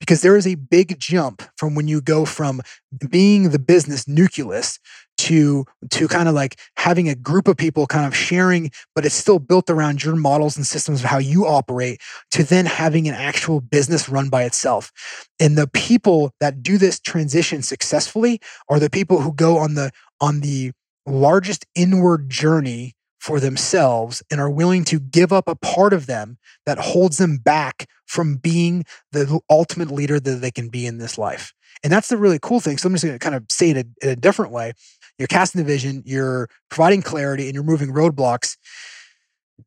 because 0.00 0.22
there 0.22 0.36
is 0.36 0.46
a 0.46 0.54
big 0.54 0.98
jump 0.98 1.42
from 1.56 1.74
when 1.74 1.88
you 1.88 2.00
go 2.00 2.24
from 2.24 2.60
being 3.08 3.50
the 3.50 3.58
business 3.58 4.06
nucleus 4.06 4.78
to 5.16 5.64
to 5.90 6.08
kind 6.08 6.28
of 6.28 6.34
like 6.34 6.58
having 6.76 7.08
a 7.08 7.14
group 7.14 7.46
of 7.46 7.56
people 7.56 7.86
kind 7.86 8.06
of 8.06 8.16
sharing 8.16 8.70
but 8.94 9.06
it's 9.06 9.14
still 9.14 9.38
built 9.38 9.70
around 9.70 10.02
your 10.02 10.16
models 10.16 10.56
and 10.56 10.66
systems 10.66 11.00
of 11.00 11.06
how 11.06 11.18
you 11.18 11.46
operate 11.46 12.00
to 12.30 12.42
then 12.42 12.66
having 12.66 13.08
an 13.08 13.14
actual 13.14 13.60
business 13.60 14.08
run 14.08 14.28
by 14.28 14.44
itself. 14.44 14.92
And 15.38 15.56
the 15.56 15.68
people 15.68 16.32
that 16.40 16.62
do 16.62 16.78
this 16.78 17.00
transition 17.00 17.62
successfully 17.62 18.40
are 18.68 18.80
the 18.80 18.90
people 18.90 19.20
who 19.20 19.32
go 19.32 19.58
on 19.58 19.74
the 19.74 19.90
on 20.20 20.40
the 20.40 20.72
largest 21.06 21.66
inward 21.74 22.30
journey 22.30 22.94
for 23.24 23.40
themselves 23.40 24.22
and 24.30 24.38
are 24.38 24.50
willing 24.50 24.84
to 24.84 25.00
give 25.00 25.32
up 25.32 25.48
a 25.48 25.54
part 25.54 25.94
of 25.94 26.04
them 26.04 26.36
that 26.66 26.76
holds 26.76 27.16
them 27.16 27.38
back 27.38 27.88
from 28.04 28.36
being 28.36 28.84
the 29.12 29.40
ultimate 29.48 29.90
leader 29.90 30.20
that 30.20 30.42
they 30.42 30.50
can 30.50 30.68
be 30.68 30.84
in 30.84 30.98
this 30.98 31.16
life. 31.16 31.54
And 31.82 31.90
that's 31.90 32.08
the 32.08 32.18
really 32.18 32.38
cool 32.38 32.60
thing. 32.60 32.76
So 32.76 32.86
I'm 32.86 32.92
just 32.92 33.02
going 33.02 33.18
to 33.18 33.24
kind 33.24 33.34
of 33.34 33.46
say 33.48 33.70
it 33.70 33.86
in 34.02 34.08
a 34.10 34.14
different 34.14 34.52
way. 34.52 34.74
You're 35.18 35.26
casting 35.26 35.62
the 35.62 35.66
vision, 35.66 36.02
you're 36.04 36.50
providing 36.68 37.00
clarity, 37.00 37.46
and 37.46 37.54
you're 37.54 37.64
moving 37.64 37.94
roadblocks. 37.94 38.58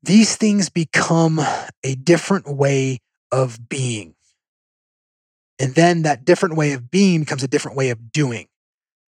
These 0.03 0.35
things 0.35 0.69
become 0.69 1.39
a 1.83 1.95
different 1.95 2.55
way 2.55 2.99
of 3.31 3.67
being. 3.67 4.13
And 5.57 5.73
then 5.73 6.03
that 6.03 6.25
different 6.25 6.57
way 6.57 6.73
of 6.73 6.91
being 6.91 7.21
becomes 7.21 7.41
a 7.41 7.47
different 7.47 7.75
way 7.75 7.89
of 7.89 8.11
doing 8.11 8.49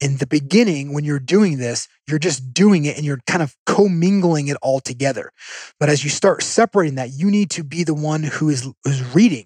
in 0.01 0.17
the 0.17 0.27
beginning, 0.27 0.93
when 0.93 1.05
you're 1.05 1.19
doing 1.19 1.59
this, 1.59 1.87
you're 2.07 2.19
just 2.19 2.53
doing 2.53 2.85
it 2.85 2.97
and 2.97 3.05
you're 3.05 3.19
kind 3.27 3.43
of 3.43 3.55
commingling 3.65 4.47
it 4.47 4.57
all 4.61 4.79
together. 4.79 5.31
But 5.79 5.89
as 5.89 6.03
you 6.03 6.09
start 6.09 6.41
separating 6.43 6.95
that, 6.95 7.11
you 7.13 7.29
need 7.29 7.51
to 7.51 7.63
be 7.63 7.83
the 7.83 7.93
one 7.93 8.23
who 8.23 8.49
is, 8.49 8.67
who's 8.83 9.15
reading 9.15 9.45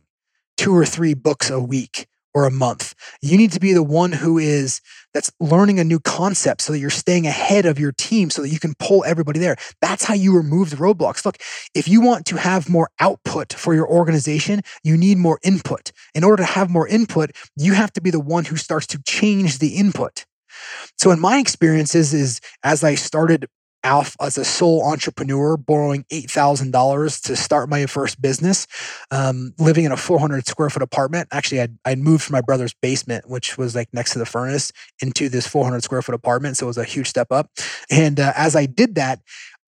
two 0.57 0.75
or 0.75 0.85
three 0.85 1.13
books 1.13 1.49
a 1.49 1.59
week 1.59 2.07
or 2.33 2.45
a 2.45 2.51
month. 2.51 2.95
You 3.21 3.37
need 3.37 3.51
to 3.51 3.59
be 3.59 3.73
the 3.73 3.83
one 3.83 4.11
who 4.11 4.37
is 4.37 4.81
that's 5.13 5.31
learning 5.39 5.79
a 5.79 5.83
new 5.85 5.99
concept 5.99 6.61
so 6.61 6.73
that 6.73 6.79
you're 6.79 6.89
staying 6.89 7.25
ahead 7.25 7.65
of 7.65 7.79
your 7.79 7.93
team 7.93 8.29
so 8.29 8.41
that 8.41 8.49
you 8.49 8.59
can 8.59 8.75
pull 8.77 9.05
everybody 9.05 9.39
there. 9.39 9.55
That's 9.81 10.03
how 10.03 10.13
you 10.13 10.35
remove 10.35 10.69
the 10.69 10.75
roadblocks. 10.75 11.25
Look, 11.25 11.37
if 11.73 11.87
you 11.87 12.01
want 12.01 12.25
to 12.27 12.35
have 12.35 12.69
more 12.69 12.89
output 12.99 13.53
for 13.53 13.73
your 13.73 13.87
organization, 13.87 14.61
you 14.83 14.97
need 14.97 15.17
more 15.17 15.39
input. 15.43 15.93
In 16.13 16.25
order 16.25 16.43
to 16.43 16.51
have 16.51 16.69
more 16.69 16.87
input, 16.87 17.31
you 17.55 17.73
have 17.73 17.93
to 17.93 18.01
be 18.01 18.11
the 18.11 18.19
one 18.19 18.45
who 18.45 18.57
starts 18.57 18.87
to 18.87 19.01
change 19.03 19.59
the 19.59 19.75
input. 19.75 20.25
So 20.97 21.11
in 21.11 21.19
my 21.19 21.37
experiences 21.39 22.13
is 22.13 22.41
as 22.63 22.83
I 22.83 22.95
started 22.95 23.47
out 23.85 24.15
as 24.19 24.37
a 24.37 24.43
sole 24.43 24.83
entrepreneur, 24.83 25.55
borrowing 25.55 26.05
eight 26.09 26.29
thousand 26.29 26.71
dollars 26.71 27.21
to 27.21 27.35
start 27.35 27.69
my 27.69 27.85
first 27.85 28.19
business, 28.21 28.67
um, 29.11 29.53
living 29.59 29.85
in 29.85 29.91
a 29.91 29.97
400 29.97 30.47
square 30.47 30.69
foot 30.69 30.81
apartment. 30.81 31.29
Actually, 31.31 31.61
I'd, 31.61 31.77
I'd 31.85 31.99
moved 31.99 32.23
from 32.23 32.33
my 32.33 32.41
brother's 32.41 32.73
basement, 32.81 33.29
which 33.29 33.57
was 33.57 33.75
like 33.75 33.87
next 33.93 34.13
to 34.13 34.19
the 34.19 34.25
furnace, 34.25 34.71
into 35.01 35.29
this 35.29 35.47
400 35.47 35.83
square 35.83 36.01
foot 36.01 36.15
apartment. 36.15 36.57
So 36.57 36.65
it 36.65 36.67
was 36.67 36.77
a 36.77 36.83
huge 36.83 37.07
step 37.07 37.31
up. 37.31 37.51
And 37.89 38.19
uh, 38.19 38.33
as 38.35 38.55
I 38.55 38.65
did 38.65 38.95
that, 38.95 39.19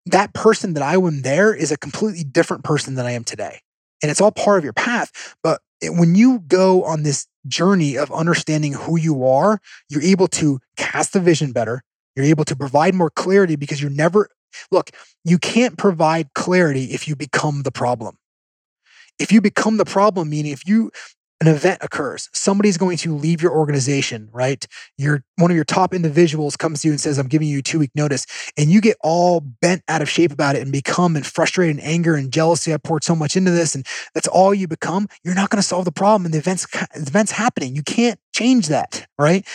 that 0.08 0.34
person 0.34 0.74
that 0.74 0.84
I 0.84 0.98
was 0.98 1.22
there 1.22 1.54
is 1.54 1.72
a 1.72 1.78
completely 1.78 2.24
different 2.24 2.64
person 2.64 2.96
than 2.96 3.06
I 3.06 3.12
am 3.12 3.24
today. 3.24 3.60
And 4.02 4.10
it's 4.12 4.20
all 4.20 4.32
part 4.32 4.58
of 4.58 4.64
your 4.64 4.74
path. 4.74 5.36
But 5.44 5.62
when 5.84 6.16
you 6.16 6.40
go 6.40 6.84
on 6.84 7.04
this 7.04 7.28
journey 7.48 7.98
of 7.98 8.12
understanding 8.12 8.74
who 8.74 8.98
you 8.98 9.26
are, 9.26 9.60
you're 9.90 10.02
able 10.02 10.28
to 10.28 10.60
cast 10.78 11.14
the 11.14 11.20
vision 11.20 11.52
better. 11.52 11.84
You're 12.16 12.26
able 12.26 12.46
to 12.46 12.56
provide 12.56 12.96
more 12.96 13.10
clarity 13.10 13.56
because 13.56 13.82
you're 13.82 13.92
never, 13.92 14.30
look, 14.72 14.92
you 15.24 15.38
can't 15.38 15.78
provide 15.78 16.34
clarity 16.34 16.86
if 16.86 17.08
you 17.08 17.16
become 17.16 17.64
the 17.64 17.72
problem. 17.72 18.18
If 19.20 19.32
you 19.32 19.42
become 19.42 19.78
the 19.78 19.86
problem, 19.86 20.30
meaning 20.30 20.52
if 20.52 20.68
you 20.68 20.92
an 21.40 21.48
event 21.48 21.80
occurs 21.82 22.30
somebody's 22.34 22.78
going 22.78 22.98
to 22.98 23.16
leave 23.16 23.42
your 23.42 23.52
organization 23.52 24.28
right 24.32 24.66
your 24.98 25.24
one 25.36 25.52
of 25.52 25.56
your 25.56 25.64
top 25.64 25.94
individuals 25.94 26.58
comes 26.58 26.82
to 26.82 26.88
you 26.88 26.92
and 26.92 27.00
says 27.00 27.18
i'm 27.18 27.28
giving 27.28 27.48
you 27.48 27.62
two 27.62 27.80
week 27.80 27.92
notice 27.94 28.26
and 28.58 28.72
you 28.72 28.82
get 28.82 28.98
all 29.04 29.40
bent 29.40 29.84
out 29.88 30.02
of 30.02 30.10
shape 30.10 30.32
about 30.32 30.56
it 30.56 30.64
and 30.64 30.72
become 30.72 31.16
and 31.16 31.26
frustrated 31.26 31.76
and 31.76 31.86
anger 31.86 32.16
and 32.16 32.34
jealousy 32.34 32.74
i 32.74 32.78
poured 32.78 33.04
so 33.04 33.16
much 33.16 33.36
into 33.36 33.52
this 33.52 33.76
and 33.76 33.86
that's 34.14 34.28
all 34.28 34.54
you 34.54 34.68
become 34.68 35.08
you're 35.24 35.36
not 35.36 35.50
going 35.50 35.62
to 35.62 35.68
solve 35.68 35.86
the 35.86 35.92
problem 35.92 36.26
and 36.26 36.34
the 36.34 36.40
events 36.40 36.66
the 36.96 37.02
events 37.02 37.32
happening 37.32 37.76
you 37.76 37.84
can't 37.84 38.20
change 38.38 38.68
that 38.68 39.08
right? 39.18 39.48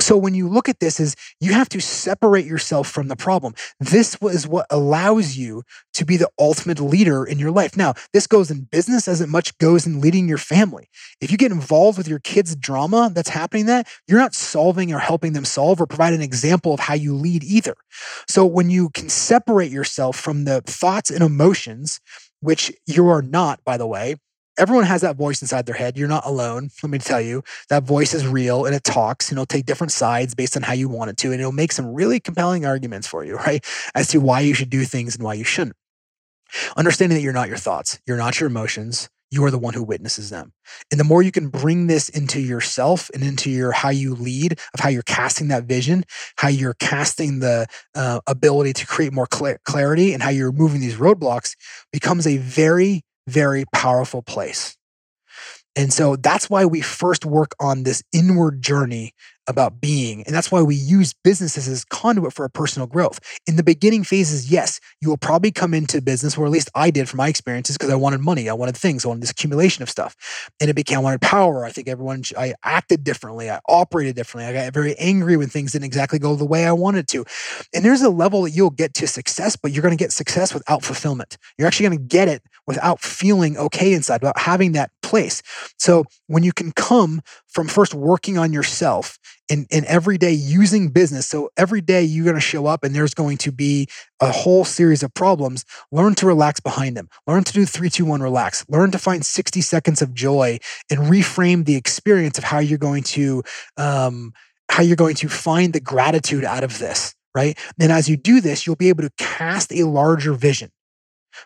So 0.00 0.16
when 0.16 0.34
you 0.34 0.48
look 0.48 0.68
at 0.68 0.80
this 0.80 0.98
is 0.98 1.14
you 1.40 1.52
have 1.52 1.68
to 1.68 1.80
separate 1.80 2.46
yourself 2.46 2.88
from 2.88 3.06
the 3.08 3.14
problem. 3.14 3.54
This 3.78 4.16
is 4.22 4.46
what 4.46 4.66
allows 4.70 5.36
you 5.36 5.62
to 5.94 6.04
be 6.04 6.16
the 6.16 6.28
ultimate 6.38 6.80
leader 6.80 7.24
in 7.24 7.38
your 7.38 7.52
life. 7.52 7.76
Now 7.76 7.94
this 8.12 8.26
goes 8.26 8.50
in 8.50 8.62
business 8.62 9.06
as 9.06 9.20
it 9.20 9.28
much 9.28 9.56
goes 9.58 9.86
in 9.86 10.00
leading 10.00 10.28
your 10.28 10.38
family. 10.38 10.88
If 11.20 11.30
you 11.30 11.38
get 11.38 11.52
involved 11.52 11.96
with 11.96 12.08
your 12.08 12.18
kids 12.18 12.56
drama 12.56 13.10
that's 13.14 13.28
happening 13.28 13.66
that 13.66 13.88
you're 14.08 14.18
not 14.18 14.34
solving 14.34 14.92
or 14.92 14.98
helping 14.98 15.32
them 15.32 15.44
solve 15.44 15.80
or 15.80 15.86
provide 15.86 16.12
an 16.12 16.22
example 16.22 16.74
of 16.74 16.80
how 16.80 16.94
you 16.94 17.14
lead 17.14 17.44
either. 17.44 17.74
So 18.28 18.44
when 18.44 18.68
you 18.68 18.90
can 18.90 19.08
separate 19.08 19.70
yourself 19.70 20.16
from 20.18 20.44
the 20.44 20.60
thoughts 20.62 21.10
and 21.10 21.22
emotions 21.22 22.00
which 22.40 22.72
you 22.86 23.08
are 23.08 23.22
not 23.22 23.60
by 23.64 23.76
the 23.76 23.86
way 23.86 24.16
everyone 24.58 24.84
has 24.84 25.02
that 25.02 25.16
voice 25.16 25.42
inside 25.42 25.66
their 25.66 25.74
head. 25.74 25.96
You're 25.96 26.08
not 26.08 26.26
alone. 26.26 26.70
Let 26.82 26.90
me 26.90 26.98
tell 26.98 27.20
you, 27.20 27.42
that 27.68 27.84
voice 27.84 28.14
is 28.14 28.26
real 28.26 28.66
and 28.66 28.74
it 28.74 28.84
talks 28.84 29.28
and 29.28 29.36
it'll 29.36 29.46
take 29.46 29.66
different 29.66 29.92
sides 29.92 30.34
based 30.34 30.56
on 30.56 30.62
how 30.62 30.72
you 30.72 30.88
want 30.88 31.10
it 31.10 31.16
to. 31.18 31.32
And 31.32 31.40
it'll 31.40 31.52
make 31.52 31.72
some 31.72 31.92
really 31.92 32.20
compelling 32.20 32.64
arguments 32.64 33.06
for 33.06 33.24
you, 33.24 33.36
right? 33.46 33.64
As 33.94 34.08
to 34.08 34.18
why 34.18 34.40
you 34.40 34.54
should 34.54 34.70
do 34.70 34.84
things 34.84 35.14
and 35.14 35.24
why 35.24 35.34
you 35.34 35.44
shouldn't. 35.44 35.76
Understanding 36.76 37.16
that 37.16 37.22
you're 37.22 37.32
not 37.32 37.48
your 37.48 37.56
thoughts, 37.56 37.98
you're 38.06 38.16
not 38.16 38.38
your 38.38 38.48
emotions. 38.48 39.08
You 39.30 39.44
are 39.44 39.50
the 39.50 39.58
one 39.58 39.74
who 39.74 39.82
witnesses 39.82 40.30
them. 40.30 40.52
And 40.92 41.00
the 41.00 41.04
more 41.04 41.20
you 41.20 41.32
can 41.32 41.48
bring 41.48 41.88
this 41.88 42.08
into 42.08 42.40
yourself 42.40 43.10
and 43.12 43.24
into 43.24 43.50
your 43.50 43.72
how 43.72 43.88
you 43.88 44.14
lead, 44.14 44.52
of 44.52 44.78
how 44.78 44.90
you're 44.90 45.02
casting 45.02 45.48
that 45.48 45.64
vision, 45.64 46.04
how 46.36 46.46
you're 46.46 46.74
casting 46.74 47.40
the 47.40 47.66
uh, 47.96 48.20
ability 48.28 48.74
to 48.74 48.86
create 48.86 49.12
more 49.12 49.26
cl- 49.32 49.56
clarity, 49.64 50.12
and 50.12 50.22
how 50.22 50.30
you're 50.30 50.52
removing 50.52 50.80
these 50.80 50.98
roadblocks, 50.98 51.56
becomes 51.92 52.28
a 52.28 52.36
very 52.36 53.02
very 53.26 53.64
powerful 53.72 54.22
place. 54.22 54.76
And 55.76 55.92
so 55.92 56.16
that's 56.16 56.48
why 56.48 56.64
we 56.64 56.80
first 56.80 57.24
work 57.24 57.54
on 57.60 57.82
this 57.82 58.02
inward 58.12 58.62
journey 58.62 59.12
about 59.46 59.78
being. 59.78 60.22
And 60.22 60.34
that's 60.34 60.50
why 60.50 60.62
we 60.62 60.74
use 60.74 61.12
businesses 61.12 61.68
as 61.68 61.84
conduit 61.84 62.32
for 62.32 62.44
our 62.44 62.48
personal 62.48 62.86
growth. 62.86 63.20
In 63.46 63.56
the 63.56 63.62
beginning 63.62 64.02
phases, 64.02 64.50
yes, 64.50 64.80
you 65.02 65.10
will 65.10 65.18
probably 65.18 65.52
come 65.52 65.74
into 65.74 66.00
business, 66.00 66.38
or 66.38 66.46
at 66.46 66.50
least 66.50 66.70
I 66.74 66.90
did 66.90 67.10
from 67.10 67.18
my 67.18 67.28
experiences, 67.28 67.76
because 67.76 67.92
I 67.92 67.96
wanted 67.96 68.20
money. 68.20 68.48
I 68.48 68.54
wanted 68.54 68.74
things. 68.74 69.04
I 69.04 69.08
wanted 69.08 69.22
this 69.22 69.30
accumulation 69.30 69.82
of 69.82 69.90
stuff. 69.90 70.16
And 70.60 70.70
it 70.70 70.74
became, 70.74 70.98
I 70.98 71.02
wanted 71.02 71.20
power. 71.20 71.66
I 71.66 71.70
think 71.72 71.88
everyone, 71.88 72.22
I 72.38 72.54
acted 72.62 73.04
differently. 73.04 73.50
I 73.50 73.60
operated 73.68 74.16
differently. 74.16 74.48
I 74.48 74.64
got 74.64 74.72
very 74.72 74.96
angry 74.96 75.36
when 75.36 75.48
things 75.48 75.72
didn't 75.72 75.84
exactly 75.84 76.18
go 76.18 76.36
the 76.36 76.46
way 76.46 76.64
I 76.64 76.72
wanted 76.72 77.06
to. 77.08 77.26
And 77.74 77.84
there's 77.84 78.00
a 78.00 78.08
level 78.08 78.42
that 78.42 78.52
you'll 78.52 78.70
get 78.70 78.94
to 78.94 79.06
success, 79.06 79.56
but 79.56 79.72
you're 79.72 79.82
going 79.82 79.96
to 79.96 80.02
get 80.02 80.12
success 80.12 80.54
without 80.54 80.82
fulfillment. 80.82 81.36
You're 81.58 81.66
actually 81.66 81.88
going 81.88 81.98
to 81.98 82.04
get 82.04 82.28
it 82.28 82.42
without 82.66 83.02
feeling 83.02 83.58
okay 83.58 83.92
inside, 83.92 84.22
without 84.22 84.38
having 84.38 84.72
that 84.72 84.90
place. 85.04 85.42
So 85.78 86.04
when 86.26 86.42
you 86.42 86.52
can 86.52 86.72
come 86.72 87.20
from 87.46 87.68
first 87.68 87.94
working 87.94 88.38
on 88.38 88.52
yourself 88.52 89.18
in, 89.48 89.66
in 89.70 89.84
every 89.86 90.16
day 90.18 90.32
using 90.32 90.88
business. 90.88 91.26
So 91.26 91.50
every 91.56 91.80
day 91.80 92.02
you're 92.02 92.24
going 92.24 92.34
to 92.34 92.40
show 92.40 92.66
up 92.66 92.82
and 92.82 92.94
there's 92.94 93.14
going 93.14 93.36
to 93.38 93.52
be 93.52 93.88
a 94.20 94.32
whole 94.32 94.64
series 94.64 95.02
of 95.02 95.12
problems. 95.14 95.64
Learn 95.92 96.14
to 96.16 96.26
relax 96.26 96.60
behind 96.60 96.96
them. 96.96 97.08
Learn 97.26 97.44
to 97.44 97.52
do 97.52 97.66
three, 97.66 97.90
two, 97.90 98.06
one, 98.06 98.22
relax. 98.22 98.64
Learn 98.68 98.90
to 98.92 98.98
find 98.98 99.24
60 99.24 99.60
seconds 99.60 100.00
of 100.00 100.14
joy 100.14 100.58
and 100.90 101.00
reframe 101.00 101.64
the 101.64 101.76
experience 101.76 102.38
of 102.38 102.44
how 102.44 102.58
you're 102.58 102.78
going 102.78 103.02
to, 103.02 103.42
um, 103.76 104.32
how 104.70 104.82
you're 104.82 104.96
going 104.96 105.16
to 105.16 105.28
find 105.28 105.72
the 105.72 105.80
gratitude 105.80 106.44
out 106.44 106.64
of 106.64 106.78
this. 106.78 107.14
Right. 107.34 107.58
And 107.80 107.90
as 107.90 108.08
you 108.08 108.16
do 108.16 108.40
this, 108.40 108.64
you'll 108.64 108.76
be 108.76 108.88
able 108.88 109.02
to 109.02 109.10
cast 109.18 109.72
a 109.72 109.82
larger 109.84 110.34
vision 110.34 110.70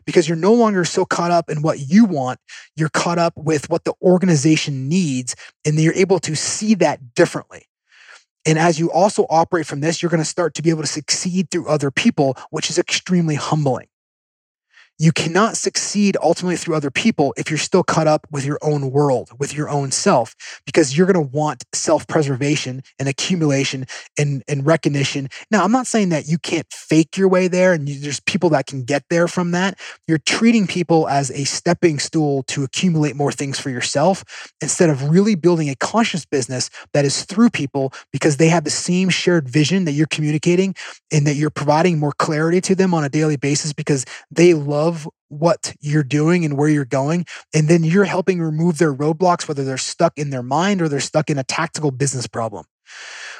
because 0.04 0.28
you're 0.28 0.36
no 0.36 0.54
longer 0.54 0.84
so 0.84 1.04
caught 1.04 1.30
up 1.30 1.50
in 1.50 1.62
what 1.62 1.80
you 1.80 2.04
want. 2.04 2.40
You're 2.76 2.88
caught 2.88 3.18
up 3.18 3.34
with 3.36 3.68
what 3.70 3.84
the 3.84 3.94
organization 4.02 4.88
needs, 4.88 5.34
and 5.64 5.78
you're 5.78 5.94
able 5.94 6.18
to 6.20 6.34
see 6.34 6.74
that 6.76 7.14
differently. 7.14 7.66
And 8.46 8.58
as 8.58 8.78
you 8.78 8.90
also 8.90 9.26
operate 9.28 9.66
from 9.66 9.80
this, 9.80 10.02
you're 10.02 10.10
going 10.10 10.22
to 10.22 10.28
start 10.28 10.54
to 10.54 10.62
be 10.62 10.70
able 10.70 10.82
to 10.82 10.88
succeed 10.88 11.50
through 11.50 11.68
other 11.68 11.90
people, 11.90 12.36
which 12.50 12.70
is 12.70 12.78
extremely 12.78 13.34
humbling. 13.34 13.88
You 15.00 15.12
cannot 15.12 15.56
succeed 15.56 16.16
ultimately 16.20 16.56
through 16.56 16.74
other 16.74 16.90
people 16.90 17.32
if 17.36 17.50
you're 17.50 17.58
still 17.58 17.84
caught 17.84 18.08
up 18.08 18.26
with 18.32 18.44
your 18.44 18.58
own 18.62 18.90
world, 18.90 19.30
with 19.38 19.54
your 19.54 19.68
own 19.68 19.92
self, 19.92 20.34
because 20.66 20.96
you're 20.96 21.06
going 21.06 21.14
to 21.14 21.32
want 21.36 21.64
self 21.72 22.04
preservation 22.08 22.82
and 22.98 23.08
accumulation 23.08 23.86
and, 24.18 24.42
and 24.48 24.66
recognition. 24.66 25.28
Now, 25.52 25.62
I'm 25.62 25.70
not 25.70 25.86
saying 25.86 26.08
that 26.08 26.26
you 26.26 26.36
can't 26.36 26.66
fake 26.72 27.16
your 27.16 27.28
way 27.28 27.46
there 27.46 27.72
and 27.72 27.88
you, 27.88 28.00
there's 28.00 28.18
people 28.18 28.50
that 28.50 28.66
can 28.66 28.82
get 28.82 29.04
there 29.08 29.28
from 29.28 29.52
that. 29.52 29.78
You're 30.08 30.18
treating 30.18 30.66
people 30.66 31.08
as 31.08 31.30
a 31.30 31.44
stepping 31.44 32.00
stool 32.00 32.42
to 32.44 32.64
accumulate 32.64 33.14
more 33.14 33.30
things 33.30 33.60
for 33.60 33.70
yourself 33.70 34.24
instead 34.60 34.90
of 34.90 35.10
really 35.10 35.36
building 35.36 35.70
a 35.70 35.76
conscious 35.76 36.24
business 36.24 36.70
that 36.92 37.04
is 37.04 37.24
through 37.24 37.50
people 37.50 37.92
because 38.12 38.38
they 38.38 38.48
have 38.48 38.64
the 38.64 38.70
same 38.70 39.10
shared 39.10 39.48
vision 39.48 39.84
that 39.84 39.92
you're 39.92 40.08
communicating 40.08 40.74
and 41.12 41.24
that 41.26 41.34
you're 41.34 41.50
providing 41.50 42.00
more 42.00 42.12
clarity 42.12 42.60
to 42.62 42.74
them 42.74 42.94
on 42.94 43.04
a 43.04 43.08
daily 43.08 43.36
basis 43.36 43.72
because 43.72 44.04
they 44.30 44.54
love 44.54 44.87
love 44.88 45.08
what 45.28 45.74
you're 45.80 46.02
doing 46.02 46.44
and 46.44 46.56
where 46.56 46.68
you're 46.68 46.84
going. 46.84 47.26
And 47.54 47.68
then 47.68 47.84
you're 47.84 48.04
helping 48.04 48.40
remove 48.40 48.78
their 48.78 48.94
roadblocks, 48.94 49.46
whether 49.46 49.64
they're 49.64 49.76
stuck 49.76 50.14
in 50.16 50.30
their 50.30 50.42
mind 50.42 50.80
or 50.80 50.88
they're 50.88 51.00
stuck 51.00 51.30
in 51.30 51.38
a 51.38 51.44
tactical 51.44 51.90
business 51.90 52.26
problem. 52.26 52.64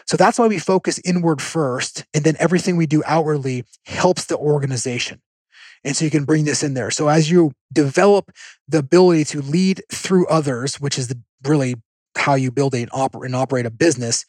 So 0.06 0.16
that's 0.16 0.38
why 0.38 0.46
we 0.46 0.58
focus 0.58 1.00
inward 1.04 1.40
first. 1.40 2.04
And 2.12 2.24
then 2.24 2.36
everything 2.38 2.76
we 2.76 2.86
do 2.86 3.02
outwardly 3.06 3.64
helps 3.86 4.26
the 4.26 4.36
organization. 4.36 5.20
And 5.84 5.96
so 5.96 6.04
you 6.04 6.10
can 6.10 6.24
bring 6.24 6.44
this 6.44 6.62
in 6.62 6.74
there. 6.74 6.90
So 6.90 7.08
as 7.08 7.30
you 7.30 7.52
develop 7.72 8.30
the 8.66 8.78
ability 8.78 9.24
to 9.26 9.40
lead 9.40 9.82
through 9.92 10.26
others, 10.26 10.80
which 10.80 10.98
is 10.98 11.08
the, 11.08 11.20
really 11.46 11.76
how 12.16 12.34
you 12.34 12.50
build 12.50 12.74
a, 12.74 12.86
and 12.92 13.34
operate 13.34 13.64
a 13.64 13.70
business, 13.70 14.26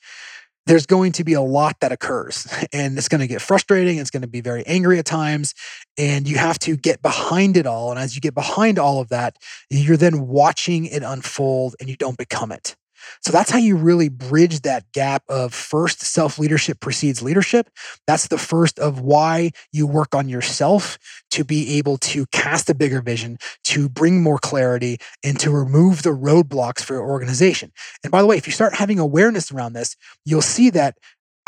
there's 0.69 0.86
going 0.86 1.12
to 1.13 1.23
be 1.23 1.34
a 1.34 1.41
lot 1.41 1.79
that 1.79 1.91
occurs 1.91 2.47
and 2.73 2.95
it's 2.95 3.08
going 3.08 3.21
to 3.21 3.27
get 3.27 3.41
frustrating. 3.41 3.97
It's 3.97 4.12
going 4.12 4.21
to 4.21 4.27
be 4.27 4.39
very 4.39 4.63
angry 4.67 4.99
at 4.99 5.05
times. 5.05 5.55
And 5.97 6.29
you 6.29 6.38
have 6.38 6.60
to 6.60 6.77
get 6.77 7.01
behind 7.01 7.58
it 7.58 7.65
all. 7.65 7.89
And 7.89 7.99
as 7.99 8.15
you 8.15 8.21
get 8.21 8.36
behind 8.36 8.77
all 8.77 9.01
of 9.01 9.10
that, 9.10 9.36
you're 9.71 9.97
then 9.97 10.27
watching 10.27 10.86
it 10.86 11.01
unfold 11.01 11.75
and 11.79 11.89
you 11.89 11.95
don't 11.95 12.17
become 12.17 12.51
it. 12.51 12.75
So 13.22 13.32
that's 13.32 13.50
how 13.52 13.58
you 13.58 13.76
really 13.76 14.10
bridge 14.10 14.62
that 14.62 14.91
gap 14.93 15.24
of 15.30 15.54
first 15.54 16.02
self 16.02 16.39
leadership 16.39 16.80
precedes 16.80 17.22
leadership. 17.22 17.69
That's 18.08 18.28
the 18.28 18.38
first 18.38 18.80
of 18.80 19.02
why 19.02 19.52
you 19.72 19.88
work 19.88 20.15
on 20.15 20.30
yourself 20.30 20.98
to 21.32 21.43
be 21.43 21.78
able 21.78 21.98
to 21.98 22.26
cast 22.28 22.69
a 22.69 22.76
bigger 22.76 23.02
vision, 23.02 23.38
to 23.65 23.89
bring 23.89 24.22
more 24.22 24.39
clarity, 24.39 24.98
and 25.24 25.39
to 25.39 25.52
remove 25.52 26.04
the 26.04 26.10
roadblocks 26.10 26.84
for 26.84 26.93
your 26.93 27.10
organization. 27.10 27.72
And 28.04 28.12
by 28.12 28.22
the 28.22 28.28
way, 28.28 28.38
if 28.38 28.48
you 28.48 28.54
start 28.54 28.76
having 28.76 29.00
awareness 29.00 29.52
around 29.52 29.74
this, 29.74 29.95
you'll 30.26 30.41
see 30.41 30.69
that 30.72 30.98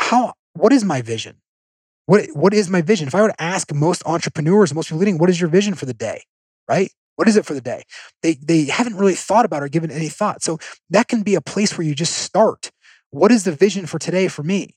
how, 0.00 0.34
what 0.54 0.72
is 0.72 0.84
my 0.84 1.02
vision? 1.02 1.36
What, 2.06 2.26
what 2.34 2.52
is 2.52 2.68
my 2.68 2.82
vision? 2.82 3.06
If 3.06 3.14
I 3.14 3.22
were 3.22 3.28
to 3.28 3.42
ask 3.42 3.72
most 3.72 4.02
entrepreneurs, 4.06 4.74
most 4.74 4.88
people 4.88 4.98
leading, 4.98 5.18
what 5.18 5.30
is 5.30 5.40
your 5.40 5.50
vision 5.50 5.74
for 5.74 5.86
the 5.86 5.94
day? 5.94 6.24
Right? 6.68 6.90
What 7.16 7.28
is 7.28 7.36
it 7.36 7.44
for 7.44 7.54
the 7.54 7.60
day? 7.60 7.84
They 8.22 8.34
they 8.34 8.64
haven't 8.66 8.96
really 8.96 9.14
thought 9.14 9.44
about 9.44 9.62
or 9.62 9.68
given 9.68 9.90
any 9.90 10.08
thought. 10.08 10.42
So 10.42 10.58
that 10.90 11.08
can 11.08 11.22
be 11.22 11.34
a 11.34 11.40
place 11.40 11.76
where 11.76 11.86
you 11.86 11.94
just 11.94 12.14
start. 12.14 12.70
What 13.10 13.32
is 13.32 13.44
the 13.44 13.52
vision 13.52 13.86
for 13.86 13.98
today 13.98 14.28
for 14.28 14.42
me? 14.42 14.76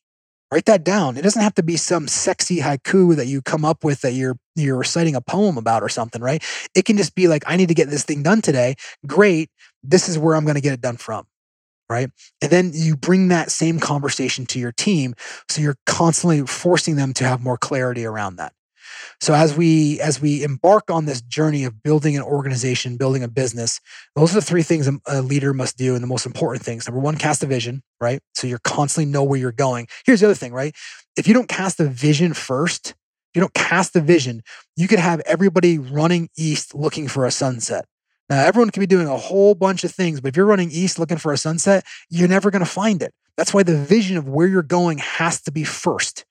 Write 0.52 0.66
that 0.66 0.84
down. 0.84 1.18
It 1.18 1.24
doesn't 1.24 1.42
have 1.42 1.56
to 1.56 1.64
be 1.64 1.76
some 1.76 2.08
sexy 2.08 2.60
haiku 2.60 3.16
that 3.16 3.28
you 3.28 3.42
come 3.42 3.66
up 3.66 3.84
with 3.84 4.02
that 4.02 4.14
you're 4.14 4.38
you're 4.56 4.78
reciting 4.78 5.16
a 5.16 5.22
poem 5.22 5.58
about 5.58 5.84
or 5.84 5.90
something, 5.90 6.22
right? 6.22 6.44
It 6.76 6.86
can 6.86 6.98
just 6.98 7.16
be 7.16 7.28
like, 7.28 7.44
I 7.48 7.56
need 7.56 7.70
to 7.70 7.74
get 7.74 7.90
this 7.90 8.04
thing 8.04 8.24
done 8.24 8.42
today. 8.42 8.76
Great. 9.08 9.50
This 9.84 10.08
is 10.08 10.20
where 10.20 10.36
I'm 10.36 10.46
going 10.46 10.56
to 10.56 10.62
get 10.62 10.74
it 10.74 10.82
done 10.82 10.98
from 10.98 11.26
right? 11.90 12.10
And 12.42 12.52
then 12.52 12.72
you 12.74 12.96
bring 12.96 13.28
that 13.28 13.52
same 13.52 13.80
conversation 13.80 14.46
to 14.48 14.60
your 14.60 14.72
team. 14.72 15.14
So 15.50 15.62
you're 15.62 15.78
constantly 15.86 16.42
forcing 16.46 16.96
them 16.96 17.14
to 17.14 17.26
have 17.26 17.44
more 17.44 17.58
clarity 17.58 18.06
around 18.06 18.38
that. 18.38 18.54
So 19.22 19.34
as 19.34 19.56
we 19.56 20.00
as 20.02 20.22
we 20.22 20.44
embark 20.44 20.90
on 20.90 21.06
this 21.06 21.22
journey 21.22 21.64
of 21.64 21.84
building 21.84 22.16
an 22.16 22.24
organization, 22.24 22.98
building 22.98 23.24
a 23.24 23.28
business, 23.28 23.80
those 24.16 24.32
are 24.32 24.40
the 24.40 24.46
three 24.46 24.64
things 24.64 24.90
a 25.08 25.22
leader 25.22 25.54
must 25.54 25.78
do 25.78 25.94
and 25.94 26.04
the 26.04 26.08
most 26.08 26.26
important 26.26 26.64
things. 26.66 26.88
Number 26.88 27.02
one, 27.02 27.18
cast 27.18 27.44
a 27.44 27.48
vision, 27.48 27.84
right? 28.00 28.22
So 28.34 28.48
you're 28.48 28.60
constantly 28.60 29.12
know 29.12 29.24
where 29.24 29.40
you're 29.40 29.52
going. 29.52 29.88
Here's 30.06 30.20
the 30.20 30.28
other 30.28 30.36
thing, 30.36 30.54
right? 30.54 30.76
If 31.18 31.28
you 31.28 31.34
don't 31.34 31.50
cast 31.50 31.80
a 31.80 31.86
vision 31.86 32.34
first, 32.34 32.94
you 33.34 33.42
don't 33.42 33.54
cast 33.54 33.94
the 33.94 34.02
vision, 34.02 34.42
you 34.76 34.88
could 34.88 35.00
have 35.00 35.22
everybody 35.26 35.78
running 35.78 36.30
east 36.38 36.74
looking 36.74 37.08
for 37.08 37.26
a 37.26 37.32
sunset. 37.32 37.86
Now, 38.30 38.44
everyone 38.44 38.72
can 38.72 38.80
be 38.80 38.88
doing 38.88 39.08
a 39.08 39.18
whole 39.18 39.54
bunch 39.54 39.84
of 39.84 39.92
things, 39.92 40.20
but 40.20 40.30
if 40.30 40.38
you're 40.38 40.46
running 40.46 40.72
east 40.72 40.98
looking 40.98 41.18
for 41.18 41.32
a 41.32 41.38
sunset, 41.38 41.86
you're 42.10 42.28
never 42.28 42.50
going 42.50 42.64
to 42.64 42.70
find 42.70 43.04
it. 43.04 43.14
That's 43.38 43.54
why 43.54 43.64
the 43.64 43.78
vision 43.78 44.18
of 44.18 44.28
where 44.28 44.48
you're 44.48 44.64
going 44.64 44.98
has 44.98 45.42
to 45.42 45.52
be 45.52 45.64
first. 45.64 46.26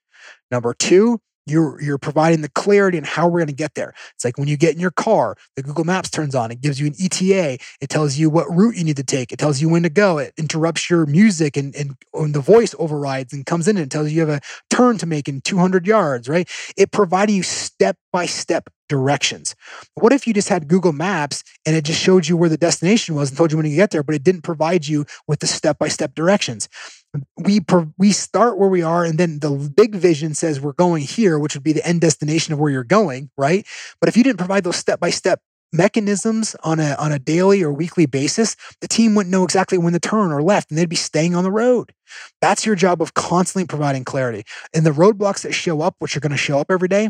Number 0.50 0.74
two, 0.74 1.20
you're 1.46 1.80
you're 1.80 1.98
providing 1.98 2.40
the 2.40 2.48
clarity 2.48 2.98
and 2.98 3.06
how 3.06 3.28
we're 3.28 3.40
going 3.40 3.48
to 3.48 3.52
get 3.52 3.74
there. 3.74 3.94
It's 4.14 4.24
like 4.24 4.38
when 4.38 4.48
you 4.48 4.56
get 4.56 4.74
in 4.74 4.80
your 4.80 4.90
car, 4.90 5.36
the 5.56 5.62
Google 5.62 5.84
Maps 5.84 6.10
turns 6.10 6.34
on. 6.34 6.50
It 6.50 6.60
gives 6.60 6.80
you 6.80 6.86
an 6.86 6.94
ETA. 7.00 7.58
It 7.80 7.88
tells 7.88 8.16
you 8.16 8.30
what 8.30 8.48
route 8.50 8.76
you 8.76 8.84
need 8.84 8.96
to 8.96 9.04
take. 9.04 9.32
It 9.32 9.38
tells 9.38 9.60
you 9.60 9.68
when 9.68 9.82
to 9.82 9.90
go. 9.90 10.18
It 10.18 10.32
interrupts 10.36 10.88
your 10.88 11.06
music 11.06 11.56
and 11.56 11.74
and, 11.74 11.96
and 12.12 12.34
the 12.34 12.40
voice 12.40 12.74
overrides 12.78 13.32
and 13.32 13.44
comes 13.44 13.68
in 13.68 13.76
and 13.76 13.90
tells 13.90 14.10
you 14.10 14.14
you 14.14 14.26
have 14.26 14.42
a 14.42 14.46
turn 14.70 14.98
to 14.98 15.06
make 15.06 15.28
in 15.28 15.40
200 15.40 15.86
yards. 15.86 16.28
Right? 16.28 16.48
It 16.76 16.92
providing 16.92 17.36
you 17.36 17.42
step 17.42 17.96
by 18.12 18.26
step 18.26 18.70
directions. 18.88 19.54
What 19.94 20.12
if 20.12 20.26
you 20.26 20.34
just 20.34 20.48
had 20.48 20.68
Google 20.68 20.92
Maps 20.92 21.42
and 21.66 21.74
it 21.74 21.84
just 21.84 22.00
showed 22.00 22.28
you 22.28 22.36
where 22.36 22.48
the 22.48 22.56
destination 22.56 23.14
was 23.14 23.30
and 23.30 23.38
told 23.38 23.50
you 23.50 23.58
when 23.58 23.64
to 23.64 23.74
get 23.74 23.90
there, 23.90 24.02
but 24.02 24.14
it 24.14 24.22
didn't 24.22 24.42
provide 24.42 24.86
you 24.86 25.06
with 25.26 25.40
the 25.40 25.46
step 25.46 25.78
by 25.78 25.88
step 25.88 26.14
directions? 26.14 26.68
We 27.36 27.60
we 27.98 28.12
start 28.12 28.58
where 28.58 28.68
we 28.68 28.82
are 28.82 29.04
and 29.04 29.18
then 29.18 29.38
the 29.40 29.50
big 29.50 29.94
vision 29.94 30.34
says 30.34 30.60
we're 30.60 30.72
going 30.72 31.02
here 31.02 31.38
which 31.38 31.54
would 31.54 31.62
be 31.62 31.72
the 31.72 31.86
end 31.86 32.00
destination 32.00 32.52
of 32.52 32.58
where 32.58 32.70
you're 32.70 32.84
going 32.84 33.30
right 33.36 33.66
but 34.00 34.08
if 34.08 34.16
you 34.16 34.22
didn't 34.22 34.38
provide 34.38 34.64
those 34.64 34.76
step 34.76 35.00
by 35.00 35.10
step 35.10 35.40
mechanisms 35.72 36.54
on 36.62 36.78
a 36.78 36.94
on 36.98 37.12
a 37.12 37.18
daily 37.18 37.62
or 37.62 37.72
weekly 37.72 38.06
basis 38.06 38.56
the 38.80 38.88
team 38.88 39.14
wouldn't 39.14 39.32
know 39.32 39.44
exactly 39.44 39.78
when 39.78 39.92
to 39.92 40.00
turn 40.00 40.32
or 40.32 40.42
left 40.42 40.70
and 40.70 40.78
they'd 40.78 40.88
be 40.88 40.96
staying 40.96 41.34
on 41.34 41.44
the 41.44 41.50
road 41.50 41.92
that's 42.40 42.64
your 42.64 42.76
job 42.76 43.02
of 43.02 43.14
constantly 43.14 43.66
providing 43.66 44.04
clarity 44.04 44.44
and 44.72 44.86
the 44.86 44.90
roadblocks 44.90 45.42
that 45.42 45.52
show 45.52 45.80
up 45.80 45.96
which 45.98 46.16
are 46.16 46.20
going 46.20 46.30
to 46.30 46.36
show 46.36 46.58
up 46.58 46.70
every 46.70 46.88
day 46.88 47.08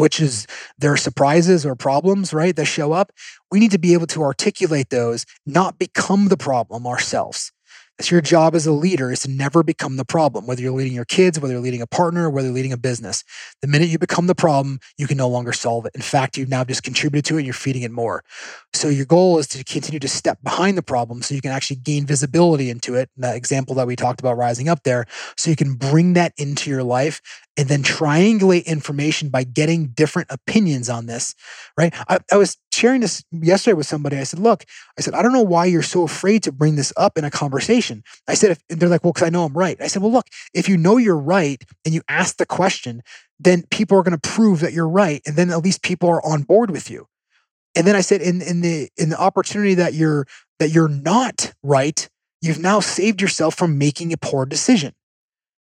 which 0.00 0.18
is 0.18 0.46
their 0.78 0.96
surprises 0.96 1.66
or 1.66 1.74
problems, 1.74 2.32
right, 2.32 2.56
that 2.56 2.64
show 2.64 2.92
up. 2.92 3.12
We 3.50 3.60
need 3.60 3.72
to 3.72 3.78
be 3.78 3.92
able 3.92 4.06
to 4.06 4.22
articulate 4.22 4.88
those, 4.88 5.26
not 5.44 5.78
become 5.78 6.28
the 6.28 6.38
problem 6.38 6.86
ourselves. 6.86 7.52
It's 8.00 8.10
your 8.10 8.22
job 8.22 8.54
as 8.54 8.66
a 8.66 8.72
leader 8.72 9.12
is 9.12 9.20
to 9.20 9.30
never 9.30 9.62
become 9.62 9.98
the 9.98 10.06
problem, 10.06 10.46
whether 10.46 10.62
you're 10.62 10.72
leading 10.72 10.94
your 10.94 11.04
kids, 11.04 11.38
whether 11.38 11.52
you're 11.52 11.62
leading 11.62 11.82
a 11.82 11.86
partner, 11.86 12.30
whether 12.30 12.48
you're 12.48 12.54
leading 12.54 12.72
a 12.72 12.78
business. 12.78 13.24
The 13.60 13.68
minute 13.68 13.90
you 13.90 13.98
become 13.98 14.26
the 14.26 14.34
problem, 14.34 14.80
you 14.96 15.06
can 15.06 15.18
no 15.18 15.28
longer 15.28 15.52
solve 15.52 15.84
it. 15.84 15.92
In 15.94 16.00
fact, 16.00 16.38
you've 16.38 16.48
now 16.48 16.64
just 16.64 16.82
contributed 16.82 17.26
to 17.26 17.34
it 17.34 17.40
and 17.40 17.46
you're 17.46 17.52
feeding 17.52 17.82
it 17.82 17.90
more. 17.90 18.24
So 18.72 18.88
your 18.88 19.04
goal 19.04 19.38
is 19.38 19.46
to 19.48 19.62
continue 19.64 20.00
to 20.00 20.08
step 20.08 20.38
behind 20.42 20.78
the 20.78 20.82
problem 20.82 21.20
so 21.20 21.34
you 21.34 21.42
can 21.42 21.50
actually 21.50 21.76
gain 21.76 22.06
visibility 22.06 22.70
into 22.70 22.94
it. 22.94 23.10
That 23.18 23.36
example 23.36 23.74
that 23.74 23.86
we 23.86 23.96
talked 23.96 24.20
about 24.20 24.38
rising 24.38 24.70
up 24.70 24.82
there, 24.84 25.04
so 25.36 25.50
you 25.50 25.56
can 25.56 25.74
bring 25.74 26.14
that 26.14 26.32
into 26.38 26.70
your 26.70 26.82
life 26.82 27.20
and 27.60 27.68
then 27.68 27.82
triangulate 27.82 28.64
information 28.64 29.28
by 29.28 29.44
getting 29.44 29.88
different 29.88 30.28
opinions 30.30 30.88
on 30.88 31.04
this, 31.04 31.34
right? 31.76 31.94
I, 32.08 32.18
I, 32.32 32.38
was 32.38 32.56
sharing 32.72 33.02
this 33.02 33.22
yesterday 33.30 33.74
with 33.74 33.84
somebody. 33.84 34.16
I 34.16 34.22
said, 34.22 34.38
look, 34.38 34.64
I 34.98 35.02
said, 35.02 35.12
I 35.12 35.20
don't 35.20 35.34
know 35.34 35.42
why 35.42 35.66
you're 35.66 35.82
so 35.82 36.02
afraid 36.02 36.42
to 36.44 36.52
bring 36.52 36.76
this 36.76 36.90
up 36.96 37.18
in 37.18 37.24
a 37.24 37.30
conversation. 37.30 38.02
I 38.26 38.32
said, 38.32 38.52
if, 38.52 38.78
they're 38.78 38.88
like, 38.88 39.04
well, 39.04 39.12
because 39.12 39.26
I 39.26 39.30
know 39.30 39.44
I'm 39.44 39.52
right. 39.52 39.76
I 39.78 39.88
said, 39.88 40.00
well, 40.00 40.10
look, 40.10 40.26
if 40.54 40.70
you 40.70 40.78
know 40.78 40.96
you're 40.96 41.18
right 41.18 41.62
and 41.84 41.92
you 41.92 42.00
ask 42.08 42.38
the 42.38 42.46
question, 42.46 43.02
then 43.38 43.64
people 43.70 43.98
are 43.98 44.02
going 44.02 44.18
to 44.18 44.28
prove 44.28 44.60
that 44.60 44.72
you're 44.72 44.88
right. 44.88 45.20
And 45.26 45.36
then 45.36 45.50
at 45.50 45.62
least 45.62 45.82
people 45.82 46.08
are 46.08 46.24
on 46.24 46.44
board 46.44 46.70
with 46.70 46.90
you. 46.90 47.08
And 47.76 47.86
then 47.86 47.94
I 47.94 48.00
said, 48.00 48.22
in, 48.22 48.40
in 48.40 48.62
the 48.62 48.88
in 48.96 49.10
the 49.10 49.20
opportunity 49.20 49.74
that 49.74 49.92
you're 49.92 50.26
that 50.60 50.70
you're 50.70 50.88
not 50.88 51.52
right, 51.62 52.08
you've 52.40 52.58
now 52.58 52.80
saved 52.80 53.20
yourself 53.20 53.54
from 53.54 53.76
making 53.76 54.14
a 54.14 54.16
poor 54.16 54.46
decision. 54.46 54.94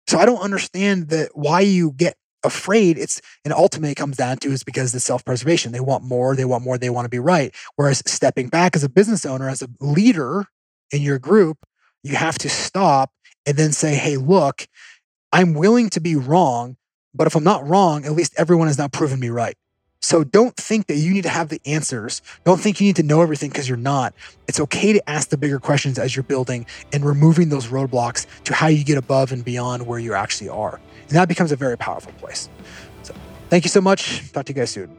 So 0.07 0.19
I 0.19 0.27
don't 0.27 0.41
understand 0.41 1.09
that 1.09 1.31
why 1.35 1.61
you 1.61 1.93
get 1.93 2.17
afraid. 2.45 2.99
It's 2.99 3.21
and 3.45 3.55
ultimately 3.55 3.93
it 3.93 3.97
comes 3.97 4.17
down 4.17 4.39
to 4.39 4.51
is 4.51 4.65
because 4.65 4.93
the 4.93 5.01
self-preservation. 5.01 5.73
They 5.73 5.81
want 5.81 6.05
more, 6.05 6.35
they 6.35 6.45
want 6.45 6.65
more, 6.65 6.79
they 6.79 6.91
want 6.91 7.05
to 7.05 7.11
be 7.11 7.19
right. 7.19 7.55
Whereas 7.77 8.03
stepping 8.07 8.49
back 8.49 8.75
as 8.75 8.83
a 8.83 8.89
business 8.89 9.25
owner, 9.25 9.49
as 9.49 9.63
a 9.63 9.69
leader 9.81 10.47
in 10.91 11.03
your 11.03 11.19
group, 11.19 11.59
you 12.03 12.17
have 12.17 12.39
to 12.39 12.49
stop 12.49 13.13
and 13.47 13.57
then 13.57 13.73
say, 13.73 13.95
hey, 13.95 14.17
look, 14.17 14.67
I'm 15.33 15.55
willing 15.55 15.89
to 15.91 16.01
be 16.01 16.17
wrong, 16.17 16.77
but 17.15 17.27
if 17.27 17.35
I'm 17.35 17.45
not 17.45 17.67
wrong, 17.67 18.05
at 18.05 18.13
least 18.13 18.35
everyone 18.37 18.67
has 18.67 18.79
now 18.79 18.89
proven 18.89 19.21
me 19.21 19.29
right. 19.31 19.57
So 20.03 20.25
don't 20.25 20.55
think 20.57 20.89
that 20.89 20.97
you 20.97 21.15
need 21.15 21.23
to 21.23 21.29
have 21.29 21.49
the 21.49 21.61
answers. 21.65 22.23
Don't 22.45 22.61
think 22.61 22.81
you 22.81 22.87
need 22.87 22.97
to 22.97 23.05
know 23.05 23.23
everything 23.23 23.51
because 23.51 23.69
you're 23.69 23.79
not. 23.79 24.13
It's 24.49 24.59
okay 24.59 24.93
to 24.93 25.09
ask 25.09 25.29
the 25.29 25.37
bigger 25.37 25.61
questions 25.61 25.97
as 25.97 26.17
you're 26.17 26.25
building 26.25 26.67
and 26.93 27.05
removing 27.05 27.51
those 27.51 27.69
roadblocks 27.69 28.27
to 28.45 28.53
how 28.53 28.67
you 28.67 28.85
get 28.85 28.99
above 28.99 29.31
and 29.31 29.45
beyond 29.45 29.87
where 29.87 30.01
you 30.01 30.13
actually 30.13 30.49
are. 30.49 30.81
And 31.09 31.17
that 31.17 31.29
becomes 31.29 31.53
a 31.53 31.57
very 31.57 31.79
powerful 31.79 32.13
place. 32.15 32.49
So 33.05 33.15
thank 33.49 33.65
you 33.65 33.71
so 33.71 33.81
much. 33.81 34.33
Talk 34.33 34.45
to 34.47 34.53
you 34.53 34.57
guys 34.57 34.71
soon. 34.71 34.91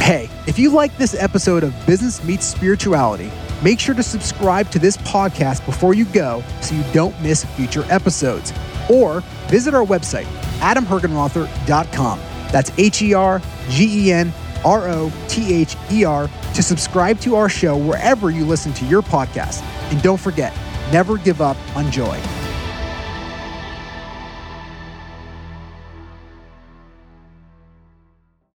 Hey, 0.00 0.30
if 0.46 0.58
you 0.58 0.70
like 0.70 0.96
this 0.96 1.14
episode 1.14 1.62
of 1.62 1.74
Business 1.86 2.24
Meets 2.24 2.46
Spirituality, 2.46 3.30
make 3.62 3.78
sure 3.78 3.94
to 3.94 4.02
subscribe 4.02 4.70
to 4.70 4.78
this 4.78 4.96
podcast 4.96 5.64
before 5.66 5.94
you 5.94 6.06
go 6.06 6.42
so 6.62 6.74
you 6.74 6.84
don't 6.92 7.20
miss 7.22 7.44
future 7.44 7.84
episodes. 7.90 8.52
Or 8.90 9.20
visit 9.46 9.74
our 9.74 9.84
website, 9.84 10.26
adamhergenrother.com. 10.62 12.20
That's 12.50 12.70
H 12.78 13.02
E 13.02 13.14
R 13.14 13.42
G 13.68 14.06
E 14.08 14.12
N 14.12 14.32
R 14.64 14.88
O 14.88 15.12
T 15.28 15.52
H 15.54 15.76
E 15.90 16.04
R 16.04 16.28
to 16.54 16.62
subscribe 16.62 17.18
to 17.20 17.34
our 17.34 17.48
show 17.48 17.76
wherever 17.76 18.30
you 18.30 18.44
listen 18.44 18.72
to 18.74 18.86
your 18.86 19.02
podcast. 19.02 19.62
And 19.90 20.00
don't 20.02 20.20
forget, 20.20 20.56
never 20.92 21.18
give 21.18 21.40
up 21.40 21.56
on 21.76 21.90
joy. 21.90 22.20